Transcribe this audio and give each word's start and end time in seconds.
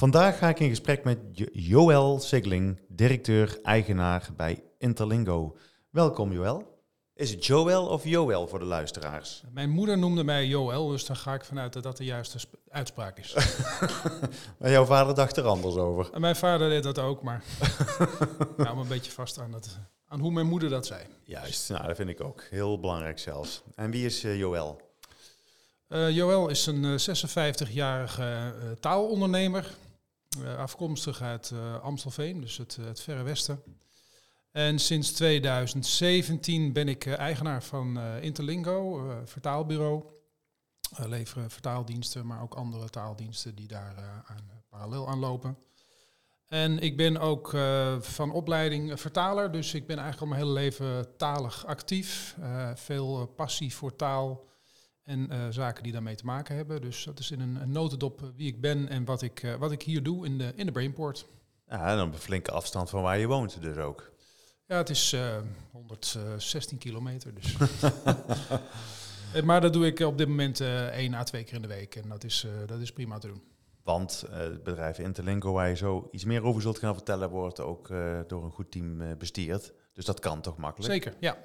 Vandaag 0.00 0.38
ga 0.38 0.48
ik 0.48 0.60
in 0.60 0.68
gesprek 0.68 1.04
met 1.04 1.18
Jo- 1.32 1.46
Joël 1.52 2.20
Sigling, 2.20 2.78
directeur-eigenaar 2.88 4.28
bij 4.36 4.62
Interlingo. 4.78 5.56
Welkom 5.90 6.32
Joël. 6.32 6.78
Is 7.14 7.30
het 7.30 7.46
Joël 7.46 7.86
of 7.86 8.04
Joël 8.04 8.48
voor 8.48 8.58
de 8.58 8.64
luisteraars? 8.64 9.42
Mijn 9.52 9.70
moeder 9.70 9.98
noemde 9.98 10.24
mij 10.24 10.46
Joël, 10.46 10.88
dus 10.88 11.06
dan 11.06 11.16
ga 11.16 11.34
ik 11.34 11.44
vanuit 11.44 11.72
dat 11.72 11.82
dat 11.82 11.96
de 11.96 12.04
juiste 12.04 12.38
sp- 12.38 12.54
uitspraak 12.68 13.18
is. 13.18 13.34
Maar 14.58 14.70
jouw 14.70 14.84
vader 14.84 15.14
dacht 15.14 15.36
er 15.36 15.44
anders 15.46 15.74
over. 15.74 16.10
en 16.12 16.20
mijn 16.20 16.36
vader 16.36 16.68
deed 16.68 16.82
dat 16.82 16.98
ook, 16.98 17.22
maar 17.22 17.42
ik 18.56 18.64
hou 18.64 18.76
me 18.76 18.82
een 18.82 18.88
beetje 18.88 19.12
vast 19.12 19.38
aan, 19.38 19.50
dat, 19.50 19.78
aan 20.08 20.20
hoe 20.20 20.32
mijn 20.32 20.46
moeder 20.46 20.68
dat 20.68 20.86
zei. 20.86 21.02
Juist, 21.24 21.68
nou, 21.68 21.86
dat 21.86 21.96
vind 21.96 22.08
ik 22.08 22.20
ook. 22.20 22.44
Heel 22.50 22.80
belangrijk 22.80 23.18
zelfs. 23.18 23.62
En 23.74 23.90
wie 23.90 24.04
is 24.04 24.24
eh, 24.24 24.38
Joël? 24.38 24.80
Eh 25.88 26.10
Joël 26.10 26.48
is 26.48 26.66
een 26.66 26.84
eh, 26.84 27.16
56-jarige 27.68 28.22
eh, 28.22 28.70
taalondernemer, 28.80 29.66
afkomstig 30.58 31.22
uit 31.22 31.50
eh, 31.50 31.80
Amstelveen, 31.82 32.40
dus 32.40 32.56
het, 32.56 32.76
eh, 32.80 32.86
het 32.86 33.00
verre 33.00 33.22
westen. 33.22 33.62
En 34.50 34.78
sinds 34.78 35.12
2017 35.12 36.72
ben 36.72 36.88
ik 36.88 37.06
eh, 37.06 37.18
eigenaar 37.18 37.62
van 37.62 37.98
eh, 37.98 38.22
Interlingo, 38.22 39.10
eh, 39.10 39.16
vertaalbureau. 39.24 40.04
Leveren 40.96 41.50
vertaaldiensten, 41.50 42.26
maar 42.26 42.42
ook 42.42 42.54
andere 42.54 42.88
taaldiensten 42.88 43.54
die 43.54 43.68
daar 43.68 43.96
eh, 43.96 44.04
aan, 44.04 44.50
parallel 44.68 45.08
aan 45.08 45.18
lopen. 45.18 45.58
En 46.46 46.78
ik 46.78 46.96
ben 46.96 47.18
ook 47.18 47.54
eh, 47.54 48.00
van 48.00 48.32
opleiding 48.32 48.90
eh, 48.90 48.96
vertaler, 48.96 49.52
dus 49.52 49.74
ik 49.74 49.86
ben 49.86 49.98
eigenlijk 49.98 50.32
al 50.32 50.38
mijn 50.38 50.48
hele 50.48 50.60
leven 50.60 51.16
talig 51.16 51.66
actief. 51.66 52.36
Eh, 52.40 52.70
veel 52.74 53.20
eh, 53.20 53.26
passie 53.36 53.74
voor 53.74 53.96
taal 53.96 54.48
en 55.10 55.30
eh, 55.30 55.46
zaken 55.50 55.82
die 55.82 55.92
daarmee 55.92 56.14
te 56.14 56.24
maken 56.24 56.56
hebben. 56.56 56.80
Dus 56.80 57.04
dat 57.04 57.18
is 57.18 57.30
in 57.30 57.40
een, 57.40 57.56
een 57.56 57.72
notendop 57.72 58.22
eh, 58.22 58.28
wie 58.36 58.46
ik 58.46 58.60
ben 58.60 58.88
en 58.88 59.04
wat 59.04 59.22
ik, 59.22 59.42
eh, 59.42 59.54
wat 59.54 59.72
ik 59.72 59.82
hier 59.82 60.02
doe 60.02 60.26
in 60.26 60.38
de, 60.38 60.52
in 60.56 60.66
de 60.66 60.72
Brainport. 60.72 61.26
Ja, 61.68 61.96
en 61.96 62.02
op 62.02 62.12
een 62.12 62.18
flinke 62.18 62.50
afstand 62.50 62.90
van 62.90 63.02
waar 63.02 63.18
je 63.18 63.26
woont 63.26 63.62
dus 63.62 63.76
ook. 63.76 64.12
Ja, 64.66 64.76
het 64.76 64.90
is 64.90 65.12
eh, 65.12 65.36
116 65.72 66.78
kilometer. 66.78 67.34
Dus. 67.34 67.56
Maar 69.44 69.60
dat 69.60 69.72
doe 69.72 69.86
ik 69.86 70.00
op 70.00 70.18
dit 70.18 70.28
moment 70.28 70.60
één 70.60 71.14
à 71.14 71.22
twee 71.22 71.44
keer 71.44 71.54
in 71.54 71.62
de 71.62 71.68
week. 71.68 71.94
En 71.94 72.08
dat 72.08 72.24
is, 72.24 72.46
dat 72.66 72.80
is 72.80 72.92
prima 72.92 73.18
te 73.18 73.26
doen. 73.26 73.42
Want 73.82 74.24
het 74.30 74.62
bedrijf 74.62 74.98
Interlingo, 74.98 75.52
waar 75.52 75.68
je 75.68 75.76
zo 75.76 76.08
iets 76.10 76.24
meer 76.24 76.42
over 76.42 76.62
zult 76.62 76.78
gaan 76.78 76.94
vertellen, 76.94 77.30
wordt 77.30 77.60
ook 77.60 77.88
door 78.26 78.44
een 78.44 78.50
goed 78.50 78.70
team 78.70 79.18
bestuurd. 79.18 79.72
Dus 79.92 80.04
dat 80.04 80.20
kan 80.20 80.40
toch 80.40 80.56
makkelijk? 80.56 80.92
Zeker, 80.92 81.14
ja. 81.20 81.38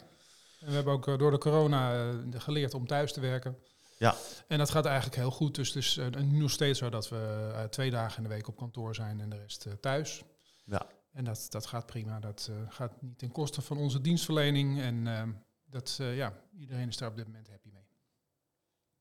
En 0.59 0.67
we 0.67 0.73
hebben 0.73 0.93
ook 0.93 1.07
eh, 1.07 1.17
door 1.17 1.31
de 1.31 1.37
corona 1.37 2.09
eh, 2.09 2.39
geleerd 2.41 2.73
om 2.73 2.87
thuis 2.87 3.13
te 3.13 3.19
werken. 3.19 3.57
Ja. 3.97 4.15
En 4.47 4.57
dat 4.57 4.69
gaat 4.69 4.85
eigenlijk 4.85 5.15
heel 5.15 5.31
goed. 5.31 5.55
Dus 5.55 5.67
het 5.67 5.83
is 5.83 5.97
eh, 5.97 6.07
nu 6.07 6.39
nog 6.39 6.51
steeds 6.51 6.79
zo 6.79 6.89
dat 6.89 7.09
we 7.09 7.67
twee 7.69 7.91
dagen 7.91 8.17
in 8.17 8.23
de 8.23 8.35
week 8.35 8.47
op 8.47 8.57
kantoor 8.57 8.95
zijn 8.95 9.19
en 9.19 9.29
de 9.29 9.37
rest 9.37 9.67
thuis. 9.81 10.23
Ja. 10.65 10.87
En 11.11 11.23
dat, 11.23 11.47
dat 11.49 11.65
gaat 11.65 11.85
prima. 11.85 12.19
Dat 12.19 12.51
gaat 12.69 13.01
niet 13.01 13.17
ten 13.17 13.31
koste 13.31 13.61
van 13.61 13.77
onze 13.77 14.01
dienstverlening. 14.01 14.81
En 14.81 15.07
eh, 15.07 15.23
dat, 15.65 15.99
ja, 16.01 16.33
iedereen 16.59 16.87
is 16.87 16.97
daar 16.97 17.09
op 17.09 17.15
dit 17.15 17.25
moment 17.25 17.49
happy 17.49 17.69
mee. 17.73 17.87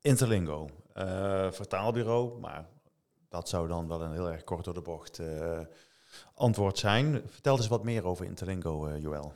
Interlingo, 0.00 0.68
eh, 0.92 1.52
vertaalbureau, 1.52 2.40
maar 2.40 2.68
dat 3.28 3.48
zou 3.48 3.68
dan 3.68 3.88
wel 3.88 4.02
een 4.02 4.12
heel 4.12 4.30
erg 4.30 4.44
kort 4.44 4.64
door 4.64 4.74
de 4.74 4.82
bocht 4.82 5.20
antwoord 6.34 6.78
zijn. 6.78 7.22
Vertel 7.26 7.56
eens 7.56 7.68
wat 7.68 7.84
meer 7.84 8.06
over 8.06 8.24
Interlingo, 8.24 8.86
eh, 8.86 9.02
Joël. 9.02 9.32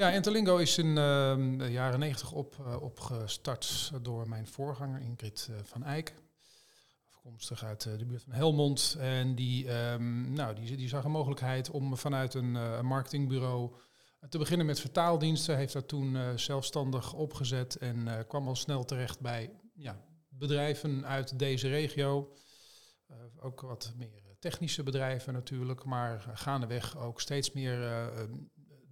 Ja, 0.00 0.10
Interlingo 0.10 0.56
is 0.56 0.78
in 0.78 0.98
ehm, 0.98 1.58
de 1.58 1.70
jaren 1.70 1.98
negentig 1.98 2.32
op, 2.32 2.56
eh, 2.58 2.82
opgestart 2.82 3.90
door 4.02 4.28
mijn 4.28 4.46
voorganger 4.46 5.00
Ingrid 5.00 5.48
eh, 5.50 5.56
van 5.62 5.84
Eyck. 5.84 6.14
Afkomstig 7.08 7.64
uit 7.64 7.86
eh, 7.86 7.98
de 7.98 8.06
buurt 8.06 8.22
van 8.22 8.32
Helmond. 8.32 8.96
En 8.98 9.34
die, 9.34 9.68
ehm, 9.68 10.32
nou, 10.32 10.54
die, 10.54 10.76
die 10.76 10.88
zag 10.88 11.04
een 11.04 11.10
mogelijkheid 11.10 11.70
om 11.70 11.96
vanuit 11.96 12.34
een 12.34 12.56
eh, 12.56 12.80
marketingbureau 12.80 13.72
te 14.28 14.38
beginnen 14.38 14.66
met 14.66 14.80
vertaaldiensten. 14.80 15.56
Heeft 15.56 15.72
dat 15.72 15.88
toen 15.88 16.16
eh, 16.16 16.36
zelfstandig 16.36 17.12
opgezet 17.12 17.76
en 17.76 18.08
eh, 18.08 18.26
kwam 18.28 18.48
al 18.48 18.56
snel 18.56 18.84
terecht 18.84 19.20
bij 19.20 19.50
ja, 19.74 20.04
bedrijven 20.28 21.06
uit 21.06 21.38
deze 21.38 21.68
regio. 21.68 22.32
Eh, 23.06 23.16
ook 23.44 23.60
wat 23.60 23.92
meer 23.96 24.30
technische 24.40 24.82
bedrijven 24.82 25.32
natuurlijk, 25.32 25.84
maar 25.84 26.24
gaandeweg 26.34 26.98
ook 26.98 27.20
steeds 27.20 27.52
meer 27.52 27.82
eh, 27.82 28.06
eh, 28.06 28.28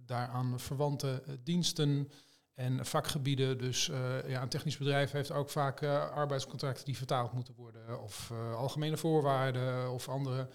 daaraan 0.09 0.59
verwante 0.59 1.21
eh, 1.25 1.33
diensten 1.43 2.11
en 2.53 2.85
vakgebieden. 2.85 3.57
Dus 3.57 3.89
eh, 3.89 4.29
ja, 4.29 4.41
een 4.41 4.49
technisch 4.49 4.77
bedrijf 4.77 5.11
heeft 5.11 5.31
ook 5.31 5.49
vaak 5.49 5.81
eh, 5.81 6.09
arbeidscontracten 6.11 6.85
die 6.85 6.97
vertaald 6.97 7.33
moeten 7.33 7.53
worden. 7.55 8.01
Of 8.01 8.31
algemene 8.55 8.97
voorwaarden 8.97 9.91
of 9.91 10.09
andere 10.09 10.49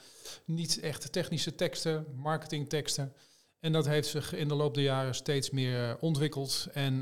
niet 0.45 0.81
echt 0.81 1.13
technische 1.13 1.55
teksten, 1.55 2.07
marketingteksten. 2.15 3.13
En 3.61 3.73
dat 3.73 3.87
heeft 3.87 4.09
zich 4.09 4.35
in 4.35 4.49
de 4.49 4.55
loop 4.55 4.75
der 4.75 4.83
jaren 4.83 5.15
steeds 5.15 5.51
meer 5.51 5.99
ontwikkeld. 6.01 6.69
En 6.73 6.95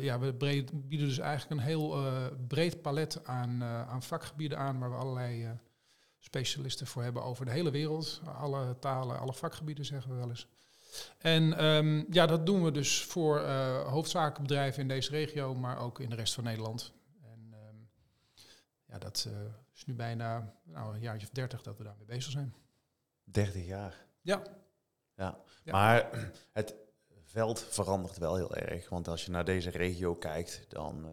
ja, 0.00 0.18
we 0.18 0.32
bieden 0.72 1.08
dus 1.08 1.18
eigenlijk 1.18 1.60
een 1.60 1.66
heel 1.66 2.02
breed 2.48 2.82
palet 2.82 3.24
aan, 3.24 3.64
aan 3.64 4.02
vakgebieden 4.02 4.58
aan, 4.58 4.78
waar 4.78 4.90
we 4.90 4.96
allerlei 4.96 5.58
specialisten 6.18 6.86
voor 6.86 7.02
hebben 7.02 7.22
over 7.22 7.44
de 7.44 7.50
hele 7.50 7.70
wereld. 7.70 8.20
Alle 8.24 8.78
talen, 8.78 9.18
alle 9.18 9.32
vakgebieden 9.32 9.84
zeggen 9.84 10.10
we 10.10 10.16
wel 10.16 10.28
eens. 10.28 10.48
En 11.18 11.56
ehm, 11.56 12.04
ja, 12.10 12.26
dat 12.26 12.46
doen 12.46 12.64
we 12.64 12.70
dus 12.70 13.04
voor 13.04 13.40
eh 13.40 13.88
hoofdzakelijk 13.88 14.40
bedrijven 14.40 14.82
in 14.82 14.88
deze 14.88 15.10
regio, 15.10 15.54
maar 15.54 15.78
ook 15.78 16.00
in 16.00 16.10
de 16.10 16.16
rest 16.16 16.34
van 16.34 16.44
Nederland. 16.44 16.92
En 17.22 17.48
ehm, 17.52 17.76
ja, 18.86 18.98
dat 18.98 19.26
eh, 19.28 19.32
is 19.74 19.84
nu 19.84 19.94
bijna 19.94 20.54
nou, 20.64 20.94
een 20.94 21.00
jaartje 21.00 21.26
of 21.26 21.32
dertig 21.32 21.62
dat 21.62 21.78
we 21.78 21.84
daarmee 21.84 22.06
bezig 22.06 22.32
zijn. 22.32 22.54
30 23.24 23.66
jaar. 23.66 24.06
Ja. 24.20 24.42
Ja. 25.14 25.38
Ja. 25.64 25.72
Maar 25.72 26.10
het 26.52 26.74
veld 27.22 27.60
verandert 27.68 28.18
wel 28.18 28.36
heel 28.36 28.54
erg. 28.54 28.88
Want 28.88 29.08
als 29.08 29.24
je 29.24 29.30
naar 29.30 29.44
deze 29.44 29.70
regio 29.70 30.14
kijkt, 30.14 30.64
dan 30.68 31.04
eh, 31.04 31.12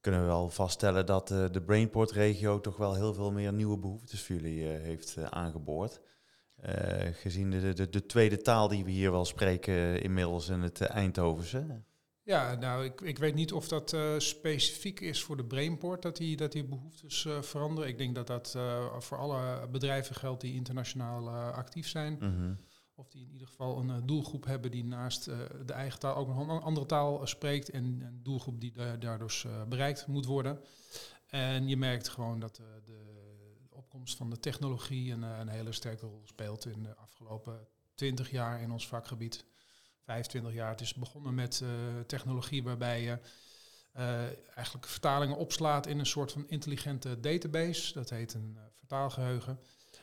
kunnen 0.00 0.20
we 0.20 0.26
wel 0.26 0.50
vaststellen 0.50 1.06
dat 1.06 1.28
de 1.28 1.62
Brainport-regio 1.66 2.60
toch 2.60 2.76
wel 2.76 2.94
heel 2.94 3.14
veel 3.14 3.32
meer 3.32 3.52
nieuwe 3.52 3.78
behoeftes 3.78 4.22
voor 4.22 4.36
jullie 4.36 4.66
heeft 4.66 5.18
aangeboord. 5.30 6.00
Eh, 6.56 7.12
gezien 7.12 7.50
de, 7.50 7.72
de, 7.72 7.88
de 7.88 8.06
tweede 8.06 8.42
taal 8.42 8.68
die 8.68 8.84
we 8.84 8.90
hier 8.90 9.10
wel 9.10 9.24
spreken 9.24 10.02
inmiddels 10.02 10.48
in 10.48 10.60
het 10.60 10.80
eh, 10.80 10.90
Eindhovense. 10.94 11.82
Ja, 12.22 12.54
nou, 12.54 12.84
ik, 12.84 13.00
ik 13.00 13.18
weet 13.18 13.34
niet 13.34 13.52
of 13.52 13.68
dat 13.68 13.92
eh, 13.92 14.18
specifiek 14.18 15.00
is 15.00 15.22
voor 15.22 15.36
de 15.36 15.44
Brainport, 15.44 16.02
dat 16.02 16.16
die, 16.16 16.36
dat 16.36 16.52
die 16.52 16.64
behoeftes 16.64 17.24
eh, 17.24 17.42
veranderen. 17.42 17.90
Ik 17.90 17.98
denk 17.98 18.14
dat 18.14 18.26
dat 18.26 18.56
voor 18.98 19.18
alle 19.18 19.68
bedrijven 19.68 20.14
geldt 20.14 20.40
die 20.40 20.54
internationaal 20.54 21.30
actief 21.52 21.88
zijn. 21.88 22.16
Mhm. 22.20 22.54
Of 22.94 23.08
die 23.08 23.22
in 23.22 23.32
ieder 23.32 23.46
geval 23.46 23.78
een 23.78 24.06
doelgroep 24.06 24.44
hebben 24.44 24.70
die 24.70 24.84
naast 24.84 25.24
de 25.66 25.72
eigen 25.72 25.98
taal 25.98 26.16
ook 26.16 26.28
nog 26.28 26.38
een 26.38 26.62
andere 26.62 26.86
taal 26.86 27.26
spreekt. 27.26 27.70
En 27.70 27.84
een 27.84 28.20
doelgroep 28.22 28.60
die 28.60 28.72
da- 28.72 28.96
daardoor 28.96 29.42
bereikt 29.68 30.06
moet 30.06 30.26
worden. 30.26 30.60
En 31.26 31.68
je 31.68 31.76
merkt 31.76 32.08
gewoon 32.08 32.40
dat 32.40 32.56
de 32.84 33.15
opkomst 33.96 34.16
van 34.16 34.30
de 34.30 34.38
technologie 34.40 35.12
een, 35.12 35.24
eh, 35.24 35.38
een 35.38 35.48
hele 35.48 35.72
sterke 35.72 36.06
rol 36.06 36.22
speelt 36.24 36.66
in 36.66 36.82
de 36.82 36.96
afgelopen 36.96 37.66
20 37.94 38.30
jaar 38.30 38.60
in 38.60 38.70
ons 38.70 38.88
vakgebied. 38.88 39.44
25 40.06 40.52
jaar. 40.52 40.70
Het 40.70 40.80
is 40.80 40.94
begonnen 40.94 41.34
met 41.34 41.60
eh, 41.62 41.68
technologie 42.06 42.62
waarbij 42.62 43.02
je 43.02 43.18
eh, 43.92 44.24
eigenlijk 44.54 44.86
vertalingen 44.86 45.36
opslaat 45.36 45.86
in 45.86 45.98
een 45.98 46.06
soort 46.06 46.32
van 46.32 46.48
intelligente 46.48 47.20
database. 47.20 47.92
Dat 47.92 48.10
heet 48.10 48.34
een 48.34 48.54
eh, 48.56 48.62
vertaalgeheugen. 48.72 49.60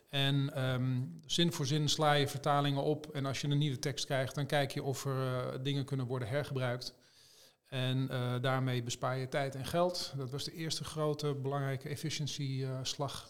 En 0.10 0.54
ehm, 0.54 1.02
zin 1.26 1.52
voor 1.52 1.66
zin 1.66 1.90
sla 1.90 2.14
je 2.14 2.28
vertalingen 2.28 2.84
op. 2.84 3.08
En 3.16 3.26
als 3.26 3.42
je 3.42 3.48
een 3.48 3.58
nieuwe 3.58 3.80
tekst 3.80 4.06
krijgt, 4.06 4.36
dan 4.36 4.46
kijk 4.46 4.72
je 4.72 4.84
of 4.84 5.06
er 5.06 5.64
dingen 5.64 5.86
kunnen 5.86 6.06
worden 6.06 6.28
hergebruikt. 6.28 6.94
En 7.66 8.08
daarmee 8.42 8.84
bespaar 8.84 9.18
je 9.18 9.30
tijd 9.30 9.56
en 9.56 9.66
geld. 9.66 10.14
Dat 10.18 10.30
was 10.30 10.44
de 10.44 10.54
eerste 10.54 10.84
grote 10.84 11.34
belangrijke 11.34 11.90
efficiëntieslag. 11.90 13.30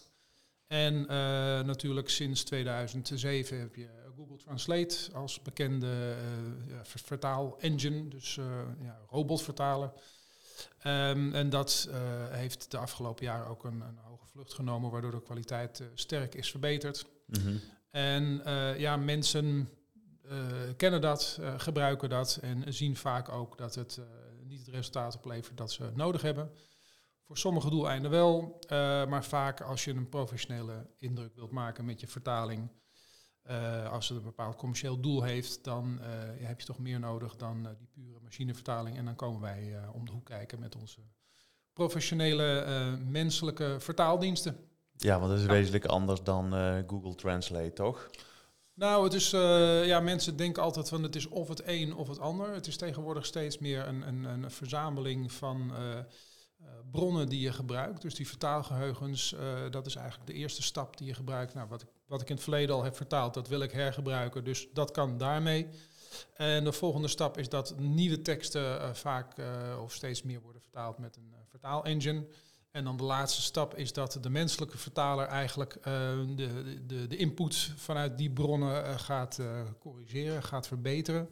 En 0.74 1.08
eh, 1.08 1.16
natuurlijk 1.66 2.10
sinds 2.10 2.44
2007 2.44 3.60
heb 3.60 3.76
je 3.76 3.90
Google 4.16 4.38
Translate 4.38 4.96
als 5.14 5.42
bekende 5.42 5.88
eh, 5.88 6.70
ja, 6.70 6.86
ver- 6.86 7.00
vertaal-engine, 7.04 8.08
dus 8.08 8.38
eh, 8.38 8.46
ja, 8.80 9.00
robotvertalen. 9.10 9.94
Ehm, 10.80 11.34
en 11.34 11.50
dat 11.50 11.88
uh, 11.90 11.96
heeft 12.30 12.72
de 12.72 12.78
afgelopen 12.78 13.26
jaren 13.26 13.48
ook 13.48 13.64
een, 13.64 13.82
een, 13.82 13.98
hoge 14.02 14.28
vlucht 14.28 14.54
genomen, 14.54 14.92
waardoor 14.92 15.12
de 15.12 15.22
kwaliteit 15.22 15.80
uh, 15.80 15.88
sterk 15.94 16.36
is 16.36 16.52
verbeterd. 16.52 17.06
Mhm. 17.26 17.56
En 17.92 18.42
uh, 18.46 18.80
ja, 18.80 18.98
mensen 18.98 19.70
kennen 20.78 21.02
dat, 21.02 21.40
gebruiken 21.58 22.10
dat 22.10 22.40
en 22.42 22.74
zien 22.74 22.96
vaak 22.96 23.30
ook 23.30 23.58
dat 23.58 23.76
het 23.76 24.00
niet 24.44 24.60
het 24.60 24.76
resultaat 24.76 25.16
oplevert 25.16 25.58
dat 25.58 25.72
ze 25.72 25.92
nodig 25.94 26.22
hebben. 26.22 26.52
Voor 27.34 27.42
sommige 27.42 27.70
doeleinden 27.70 28.12
wel, 28.12 28.60
maar 29.10 29.24
vaak 29.26 29.62
als 29.62 29.84
je 29.84 29.94
een 29.94 30.10
professionele 30.10 30.88
indruk 30.98 31.36
wilt 31.36 31.52
maken 31.52 31.86
met 31.86 32.00
je 32.00 32.08
vertaling, 32.08 32.70
uh, 33.50 33.92
als 33.92 34.10
het 34.10 34.18
een 34.18 34.24
bepaald 34.24 34.56
commercieel 34.56 35.00
doel 35.00 35.24
heeft, 35.24 35.64
dan 35.64 36.00
uh, 36.02 36.08
heb 36.48 36.60
je 36.60 36.66
toch 36.66 36.80
meer 36.80 37.00
nodig 37.00 37.36
dan 37.36 37.76
die 37.78 37.88
pure 37.94 38.20
machinevertaling. 38.24 38.98
En 38.98 39.06
dan 39.06 39.16
komen 39.16 39.42
wij 39.42 39.74
om 39.94 40.06
de 40.06 40.12
hoek 40.12 40.26
kijken 40.26 40.60
met 40.60 40.76
onze 40.76 41.00
professionele 41.74 42.98
menselijke 43.06 43.76
vertaaldiensten. 43.80 44.58
Ja, 44.98 45.20
want 45.20 45.32
dat 45.32 45.40
is 45.40 45.46
wezenlijk 45.46 45.86
anders 45.86 46.24
dan 46.24 46.54
Google 46.88 47.16
Translate, 47.16 47.74
toch? 47.74 48.10
Nou, 48.74 49.04
het 49.04 49.14
is, 49.14 49.30
ja, 49.88 50.00
mensen 50.00 50.36
denken 50.36 50.64
altijd 50.64 50.90
van 50.90 51.04
het 51.04 51.16
is 51.16 51.28
of 51.28 51.48
het 51.48 51.62
een 51.66 51.96
of 51.96 52.08
het 52.08 52.20
ander. 52.20 52.54
Het 52.54 52.68
is 52.68 52.78
tegenwoordig 52.78 53.26
steeds 53.26 53.58
meer 53.58 53.88
een, 53.88 54.08
een, 54.08 54.24
een 54.24 54.52
verzameling 54.52 55.32
van 55.32 55.72
bronnen 56.92 57.30
die 57.30 57.40
je 57.40 57.52
gebruikt. 57.52 58.02
Dus 58.02 58.16
die 58.16 58.28
vertaalgeheugens, 58.28 59.36
dat 59.72 59.86
is 59.86 59.96
eigenlijk 59.96 60.28
de 60.28 60.34
eerste 60.34 60.62
stap 60.62 60.98
die 60.98 61.08
je 61.08 61.14
gebruikt. 61.14 61.54
Nou, 61.54 61.68
wat 61.68 61.82
ik 61.82 61.88
wat 62.14 62.22
ik 62.22 62.30
in 62.30 62.36
het 62.36 62.44
verleden 62.44 62.76
al 62.76 62.84
heb 62.84 62.96
vertaald, 62.96 63.34
dat 63.34 63.48
wil 63.48 63.62
ik 63.62 63.72
hergebruiken. 63.72 64.44
Dus 64.44 64.68
dat 64.74 64.92
kan 64.92 65.18
daarmee. 65.18 65.68
En 66.34 66.64
de 66.64 66.72
volgende 66.72 67.08
stap 67.08 67.38
is 67.38 67.50
dat 67.50 67.80
nieuwe 67.80 68.22
teksten 68.22 68.82
uh, 68.82 68.94
vaak 68.94 69.34
of 69.82 69.94
steeds 69.94 70.24
meer 70.24 70.42
worden 70.42 70.62
vertaald 70.62 70.98
met 70.98 71.16
een 71.16 71.34
vertaalengine. 71.50 72.28
En 72.72 72.84
dan 72.84 72.98
de 72.98 73.04
laatste 73.04 73.42
stap 73.42 73.76
is 73.76 73.94
dat 73.94 74.18
de 74.22 74.30
menselijke 74.30 74.78
vertaler 74.78 75.26
eigenlijk 75.26 75.78
de, 75.84 76.82
de, 76.86 77.08
de 77.08 77.18
input 77.18 77.56
vanuit 77.76 78.18
die 78.18 78.32
bronnen 78.32 79.00
gaat 79.00 79.40
corrigeren, 79.80 80.44
gaat 80.44 80.68
verbeteren. 80.68 81.30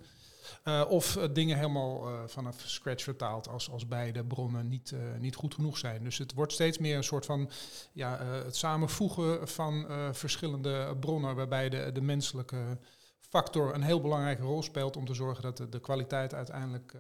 Uh, 0.64 0.86
of 0.88 1.16
uh, 1.16 1.24
dingen 1.34 1.58
helemaal 1.58 2.10
uh, 2.10 2.20
vanaf 2.26 2.60
scratch 2.60 3.04
vertaald 3.04 3.48
als, 3.48 3.70
als 3.70 3.88
beide 3.88 4.24
bronnen 4.24 4.68
niet, 4.68 4.94
niet 5.20 5.36
goed 5.36 5.54
genoeg 5.54 5.78
zijn. 5.78 6.04
Dus 6.04 6.18
het 6.18 6.34
wordt 6.34 6.54
steeds 6.54 6.78
meer 6.78 6.98
een 6.98 7.04
soort 7.04 7.26
van 7.26 7.50
ja, 7.92 8.24
het 8.24 8.56
samenvoegen 8.56 9.48
van 9.48 9.86
verschillende 10.12 10.98
bronnen, 11.00 11.36
waarbij 11.36 11.70
de, 11.70 11.92
de 11.92 12.02
menselijke 12.02 12.78
factor 13.20 13.74
een 13.74 13.84
heel 13.84 14.02
belangrijke 14.02 14.42
rol 14.42 14.64
speelt 14.64 14.98
om 14.98 15.06
te 15.06 15.14
zorgen 15.14 15.44
dat 15.44 15.58
de, 15.58 15.70
de 15.70 15.80
kwaliteit 15.80 16.34
uiteindelijk 16.34 16.96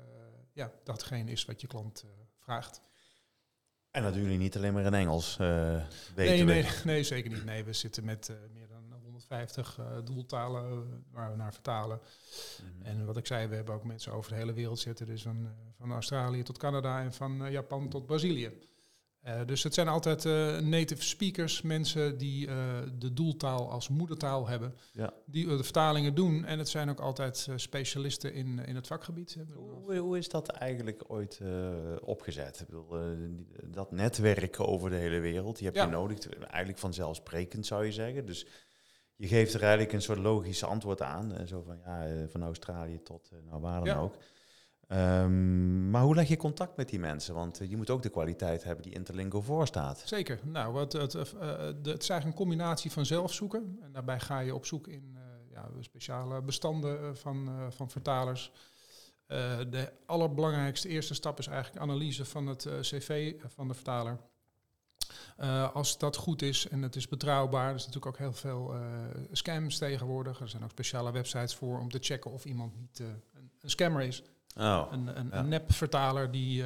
ja, 0.53 0.71
datgene 0.83 1.31
is 1.31 1.45
wat 1.45 1.61
je 1.61 1.67
klant 1.67 2.05
vraagt. 2.39 2.81
En 3.91 4.13
jullie 4.13 4.37
niet 4.37 4.55
alleen 4.55 4.73
maar 4.73 4.85
in 4.85 4.93
Engels, 4.93 5.37
weten 5.37 5.87
nee, 6.15 6.43
nee, 6.43 6.65
nee, 6.83 7.03
zeker 7.03 7.31
niet. 7.31 7.45
Nee, 7.45 7.63
we 7.63 7.73
zitten 7.73 8.05
met 8.05 8.31
meer 8.53 8.67
150 9.31 9.77
uh, 9.79 9.85
doeltalen 10.03 10.63
eh, 10.63 10.77
waar 11.11 11.31
we 11.31 11.37
naar 11.37 11.53
vertalen. 11.53 11.99
Mhm. 11.99 12.85
En 12.85 13.05
wat 13.05 13.17
ik 13.17 13.27
zei, 13.27 13.47
we 13.47 13.55
hebben 13.55 13.75
ook 13.75 13.83
mensen 13.83 14.11
over 14.11 14.31
de 14.31 14.37
hele 14.37 14.53
wereld 14.53 14.79
zitten. 14.79 15.05
Dus 15.05 15.21
van, 15.21 15.37
uh, 15.43 15.49
van 15.77 15.91
Australië 15.91 16.43
tot 16.43 16.57
Canada 16.57 17.01
en 17.01 17.13
van 17.13 17.51
Japan 17.51 17.89
tot 17.89 18.05
Brazilië. 18.05 18.51
dus 19.45 19.63
het 19.63 19.73
zijn 19.73 19.87
altijd 19.87 20.23
native 20.63 21.03
speakers, 21.03 21.61
mensen 21.61 22.17
die 22.17 22.47
de 22.97 23.13
doeltaal 23.13 23.71
als 23.71 23.89
moedertaal 23.89 24.47
hebben, 24.47 24.75
ja. 24.91 25.13
die 25.25 25.47
de 25.47 25.63
vertalingen 25.63 26.15
doen. 26.15 26.45
En 26.45 26.57
het 26.57 26.69
zijn 26.69 26.89
ook 26.89 26.99
altijd 26.99 27.47
specialisten 27.55 28.33
in, 28.33 28.65
in 28.65 28.75
het 28.75 28.87
vakgebied. 28.87 29.37
Hoe, 29.53 29.97
hoe 29.97 30.17
is 30.17 30.29
dat 30.29 30.47
eigenlijk 30.47 31.03
ooit 31.07 31.41
opgezet? 32.01 32.59
Ik 32.59 32.65
bedoel, 32.65 33.15
dat 33.67 33.91
netwerk 33.91 34.59
over 34.59 34.89
de 34.89 34.95
hele 34.95 35.19
wereld, 35.19 35.57
die 35.57 35.65
heb 35.65 35.75
ja. 35.75 35.85
je 35.85 35.91
nodig. 35.91 36.29
Eigenlijk 36.29 36.77
vanzelfsprekend 36.77 37.65
zou 37.65 37.85
je 37.85 37.91
zeggen. 37.91 38.25
Dus 38.25 38.45
je 39.21 39.27
geeft 39.27 39.53
er 39.53 39.61
eigenlijk 39.61 39.93
een 39.93 40.01
soort 40.01 40.19
logische 40.19 40.65
antwoord 40.65 41.01
aan. 41.01 41.31
Uh, 41.31 41.47
zo 41.47 41.61
van 41.61 41.77
ja, 41.85 42.07
uh, 42.07 42.23
van 42.27 42.43
Australië 42.43 43.03
tot 43.03 43.29
uh, 43.33 43.39
nou, 43.49 43.61
waar 43.61 43.79
dan 43.79 43.87
ja. 43.87 43.99
ook. 43.99 44.15
Um, 44.87 45.89
maar 45.89 46.03
hoe 46.03 46.15
leg 46.15 46.27
je 46.27 46.37
contact 46.37 46.77
met 46.77 46.89
die 46.89 46.99
mensen? 46.99 47.33
Want 47.33 47.61
je 47.67 47.77
moet 47.77 47.89
ook 47.89 48.01
de 48.01 48.09
kwaliteit 48.09 48.63
hebben 48.63 48.83
die 48.83 48.93
Interlingo 48.93 49.41
voorstaat. 49.41 50.01
Zeker. 50.05 50.39
Nou, 50.43 50.73
wat, 50.73 50.93
het, 50.93 51.11
de, 51.11 51.19
het 51.83 52.01
is 52.01 52.09
eigenlijk 52.09 52.25
een 52.25 52.45
combinatie 52.45 52.91
van 52.91 53.05
zelfzoeken. 53.05 53.79
En 53.81 53.91
daarbij 53.91 54.19
ga 54.19 54.39
je 54.39 54.55
op 54.55 54.65
zoek 54.65 54.87
in 54.87 55.17
ja, 55.51 55.69
speciale 55.79 56.41
bestanden 56.41 57.17
van, 57.17 57.49
van 57.69 57.89
vertalers. 57.89 58.51
de 59.69 59.91
allerbelangrijkste 60.05 60.87
eerste 60.87 61.13
stap 61.13 61.39
is 61.39 61.47
eigenlijk 61.47 61.81
analyse 61.81 62.25
van 62.25 62.47
het 62.47 62.67
cv 62.81 63.33
van 63.47 63.67
de 63.67 63.73
vertaler. 63.73 64.17
Uh, 65.39 65.73
als 65.73 65.97
dat 65.97 66.15
goed 66.15 66.41
is 66.41 66.67
en 66.67 66.81
het 66.81 66.95
is 66.95 67.07
betrouwbaar, 67.07 67.69
er 67.69 67.75
is 67.75 67.85
natuurlijk 67.85 68.05
ook 68.05 68.17
heel 68.17 68.33
veel 68.33 68.75
uh, 68.75 68.81
scams 69.31 69.77
tegenwoordig. 69.77 70.39
Er 70.39 70.49
zijn 70.49 70.63
ook 70.63 70.69
speciale 70.69 71.11
websites 71.11 71.55
voor 71.55 71.79
om 71.79 71.89
te 71.89 71.97
checken 72.01 72.31
of 72.31 72.45
iemand 72.45 72.77
niet 72.79 72.99
uh, 72.99 73.07
een, 73.07 73.51
een, 73.61 73.69
scammer 73.69 74.01
is. 74.01 74.23
Oh, 74.57 74.87
een, 74.91 75.17
een, 75.19 75.27
ja. 75.31 75.37
een 75.37 75.47
nep-vertaler 75.47 76.31
die 76.31 76.63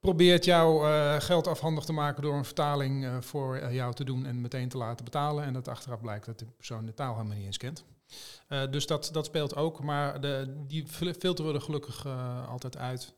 probeert 0.00 0.44
jou 0.44 0.86
geld 1.20 1.46
afhandig 1.46 1.84
te 1.84 1.92
maken 1.92 2.22
door 2.22 2.34
een 2.34 2.44
vertaling 2.44 3.24
voor 3.24 3.72
jou 3.72 3.94
te 3.94 4.04
doen 4.04 4.26
en 4.26 4.40
meteen 4.40 4.68
te 4.68 4.76
laten 4.76 5.04
betalen. 5.04 5.44
En 5.44 5.52
dat 5.52 5.68
achteraf 5.68 6.00
blijkt 6.00 6.26
dat 6.26 6.38
de 6.38 6.46
persoon 6.56 6.86
de 6.86 6.94
taal 6.94 7.14
helemaal 7.14 7.36
niet 7.36 7.46
eens 7.46 7.56
kent. 7.56 7.84
dus 8.70 8.86
dat, 8.86 9.10
dat 9.12 9.26
speelt 9.26 9.56
ook, 9.56 9.82
maar 9.82 10.20
de, 10.20 10.54
die 10.66 10.86
filteren 11.18 11.46
we 11.46 11.58
er 11.58 11.64
gelukkig 11.64 12.06
altijd 12.48 12.76
uit. 12.76 13.14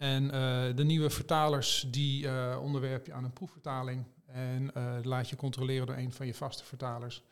En 0.00 0.24
uh, 0.24 0.30
de 0.76 0.84
nieuwe 0.84 1.10
vertalers, 1.10 1.86
die 1.88 2.24
uh, 2.24 2.58
onderwerp 2.62 3.06
je 3.06 3.12
aan 3.12 3.24
een 3.24 3.32
proefvertaling 3.32 4.04
en 4.26 4.70
uh, 4.76 4.94
laat 5.02 5.28
je 5.28 5.36
controleren 5.36 5.86
door 5.86 5.96
een 5.96 6.12
van 6.12 6.26
je 6.26 6.34
vaste 6.34 6.64
vertalers. 6.64 7.22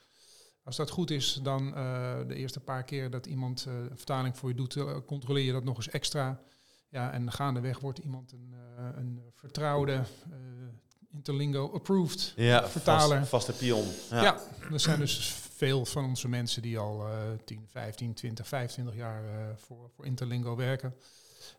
Als 0.65 0.77
dat 0.77 0.91
goed 0.91 1.11
is, 1.11 1.41
dan 1.43 1.71
de 2.27 2.35
eerste 2.35 2.61
paar 2.61 2.85
keer 2.85 3.11
dat 3.11 3.27
iemand 3.27 3.65
een 3.65 3.97
vertaling 3.97 4.37
voor 4.37 4.49
je 4.49 4.55
doet, 4.55 4.77
controleer 5.07 5.45
je 5.45 5.53
dat 5.53 5.65
nog 5.65 5.77
eens 5.77 5.89
extra. 5.89 6.41
Ja, 6.89 7.13
en 7.13 7.33
gaandeweg 7.33 7.81
wordt 7.81 7.99
iemand 7.99 8.33
een, 8.33 8.55
een 8.95 9.23
vertrouwde, 9.35 10.03
Interlingo-approved 11.11 12.33
ja, 12.37 12.69
vertaler. 12.69 13.19
Vast, 13.19 13.31
vaste 13.31 13.53
pion. 13.53 13.87
Ja. 14.11 14.23
ja, 14.23 14.41
er 14.73 14.81
zijn 14.81 14.99
dus 14.99 15.35
veel 15.57 15.87
van 15.87 16.05
onze 16.05 16.29
mensen 16.29 16.63
die 16.63 16.79
al 16.79 17.05
10, 17.45 17.67
15, 17.69 18.15
20, 18.15 18.49
25 18.49 18.95
jaar 18.95 19.23
voor, 19.57 19.91
voor 19.95 20.07
Interlingo 20.07 20.57
werken. 20.57 20.95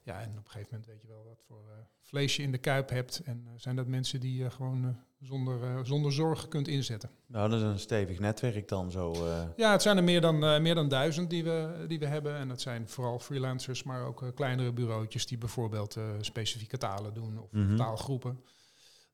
Ja, 0.04 0.22
en 0.22 0.30
op 0.30 0.36
een 0.46 0.52
gegeven 0.52 0.68
moment 0.72 0.86
weet 0.90 1.02
je 1.02 1.08
wel 1.08 1.24
wat 1.26 1.42
voor 1.48 1.64
uh, 1.68 1.74
vlees 2.02 2.36
je 2.36 2.44
in 2.44 2.52
de 2.52 2.58
kuip 2.58 2.90
hebt. 2.90 3.22
En 3.26 3.44
uh, 3.48 3.52
zijn 3.56 3.76
dat 3.76 3.88
mensen 3.88 4.20
die 4.20 4.44
je 4.44 4.50
gewoon 4.50 4.98
zonder, 5.20 5.86
zonder 5.86 6.12
zorg 6.14 6.48
kunt 6.48 6.68
inzetten. 6.68 7.10
Nou, 7.26 7.50
dat 7.50 7.60
is 7.60 7.66
een 7.66 7.80
stevig 7.80 8.20
netwerk 8.20 8.68
dan 8.68 8.92
zo. 8.92 9.14
Ja, 9.56 9.72
het 9.72 9.82
zijn 9.82 9.98
er 9.98 10.04
meer 10.04 10.22
dan, 10.22 10.62
meer 10.62 10.76
dan 10.76 10.88
duizend 10.88 11.30
die 11.30 11.44
we, 11.44 11.86
die 11.88 12.00
we 12.00 12.06
hebben. 12.06 12.36
En 12.36 12.48
dat 12.48 12.62
zijn 12.62 12.90
vooral 12.90 13.20
freelancers, 13.20 13.84
maar 13.84 14.06
ook 14.06 14.32
kleinere 14.36 14.74
bureautjes 14.74 15.26
die 15.26 15.38
bijvoorbeeld 15.38 15.98
specifieke 16.20 16.78
talen 16.78 17.14
doen 17.14 17.40
of 17.40 17.52
Mhm. 17.52 17.76
taalgroepen. 17.76 18.44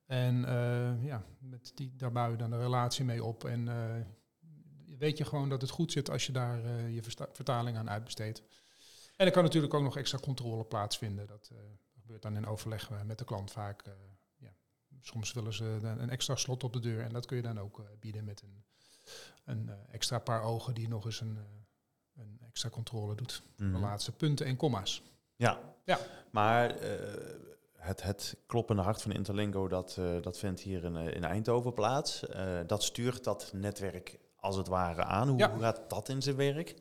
En 0.05 0.36
ja, 1.01 1.24
met 1.39 1.72
die, 1.75 1.94
daar 1.96 2.12
bouw 2.12 2.32
je 2.32 2.38
dan 2.38 2.51
een 2.51 2.60
relatie 2.62 3.05
mee 3.05 3.24
op. 3.24 3.44
En 3.44 3.70
weet 4.98 5.17
je 5.17 5.25
gewoon 5.25 5.50
dat 5.50 5.62
het 5.62 5.70
goed 5.70 5.91
zit 5.91 6.10
als 6.10 6.25
je 6.25 6.32
daar 6.32 6.60
je 6.89 7.01
vertaling 7.32 7.77
aan 7.77 7.89
uitbesteedt. 7.89 8.44
En 9.16 9.26
er 9.26 9.32
kan 9.32 9.44
natuurlijk 9.44 9.74
ook 9.74 9.84
nog 9.84 9.98
extra 9.98 10.18
controle 10.18 10.64
plaatsvinden. 10.66 11.28
Dat 11.28 11.50
uh, 11.54 11.60
gebeurt 12.00 12.22
dan 12.22 12.36
in 12.36 12.48
overleg 12.48 12.90
uh, 12.90 13.02
met 13.02 13.18
de 13.18 13.26
klant 13.26 13.52
vaak. 13.52 13.88
Uh, 13.88 13.94
ja. 14.36 14.54
Soms 15.02 15.34
willen 15.34 15.54
ze 15.54 15.64
een 15.82 16.10
extra 16.10 16.36
slot 16.36 16.64
op 16.64 16.74
de 16.74 16.80
deur 16.80 17.02
en 17.04 17.14
dat 17.14 17.26
kun 17.26 17.38
je 17.38 17.44
dan 17.44 17.60
ook 17.60 17.84
bieden 18.00 18.24
met 18.24 18.42
een, 18.42 18.64
een 19.46 19.70
extra 19.92 20.20
paar 20.20 20.44
ogen 20.44 20.74
die 20.74 20.88
nog 20.88 21.06
eens 21.06 21.22
een, 21.22 21.40
een 22.16 22.40
extra 22.48 22.70
controle 22.70 23.16
doet. 23.16 23.42
Mhm. 23.58 23.72
De 23.72 23.80
laatste 23.80 24.12
punten 24.12 24.46
en 24.46 24.56
komma's. 24.56 25.04
Ja, 25.36 25.60
Ja. 25.86 26.00
maar 26.32 26.76
het, 27.78 28.02
het 28.04 28.38
kloppende 28.46 28.82
hart 28.82 29.02
van 29.02 29.12
Interlingo, 29.12 29.68
dat, 29.68 30.00
dat 30.22 30.38
vindt 30.38 30.62
hier 30.62 30.84
in, 30.84 30.96
in 30.96 31.24
Eindhoven 31.24 31.74
plaats. 31.74 32.24
dat 32.68 32.84
stuurt 32.84 33.24
dat 33.24 33.52
netwerk 33.54 34.20
als 34.36 34.56
het 34.56 34.68
ware 34.68 35.04
aan. 35.04 35.30
Hoe, 35.30 35.38
Ja. 35.38 35.52
hoe 35.52 35.62
gaat 35.62 35.90
dat 35.90 36.10
in 36.10 36.22
zijn 36.22 36.36
werk? 36.36 36.76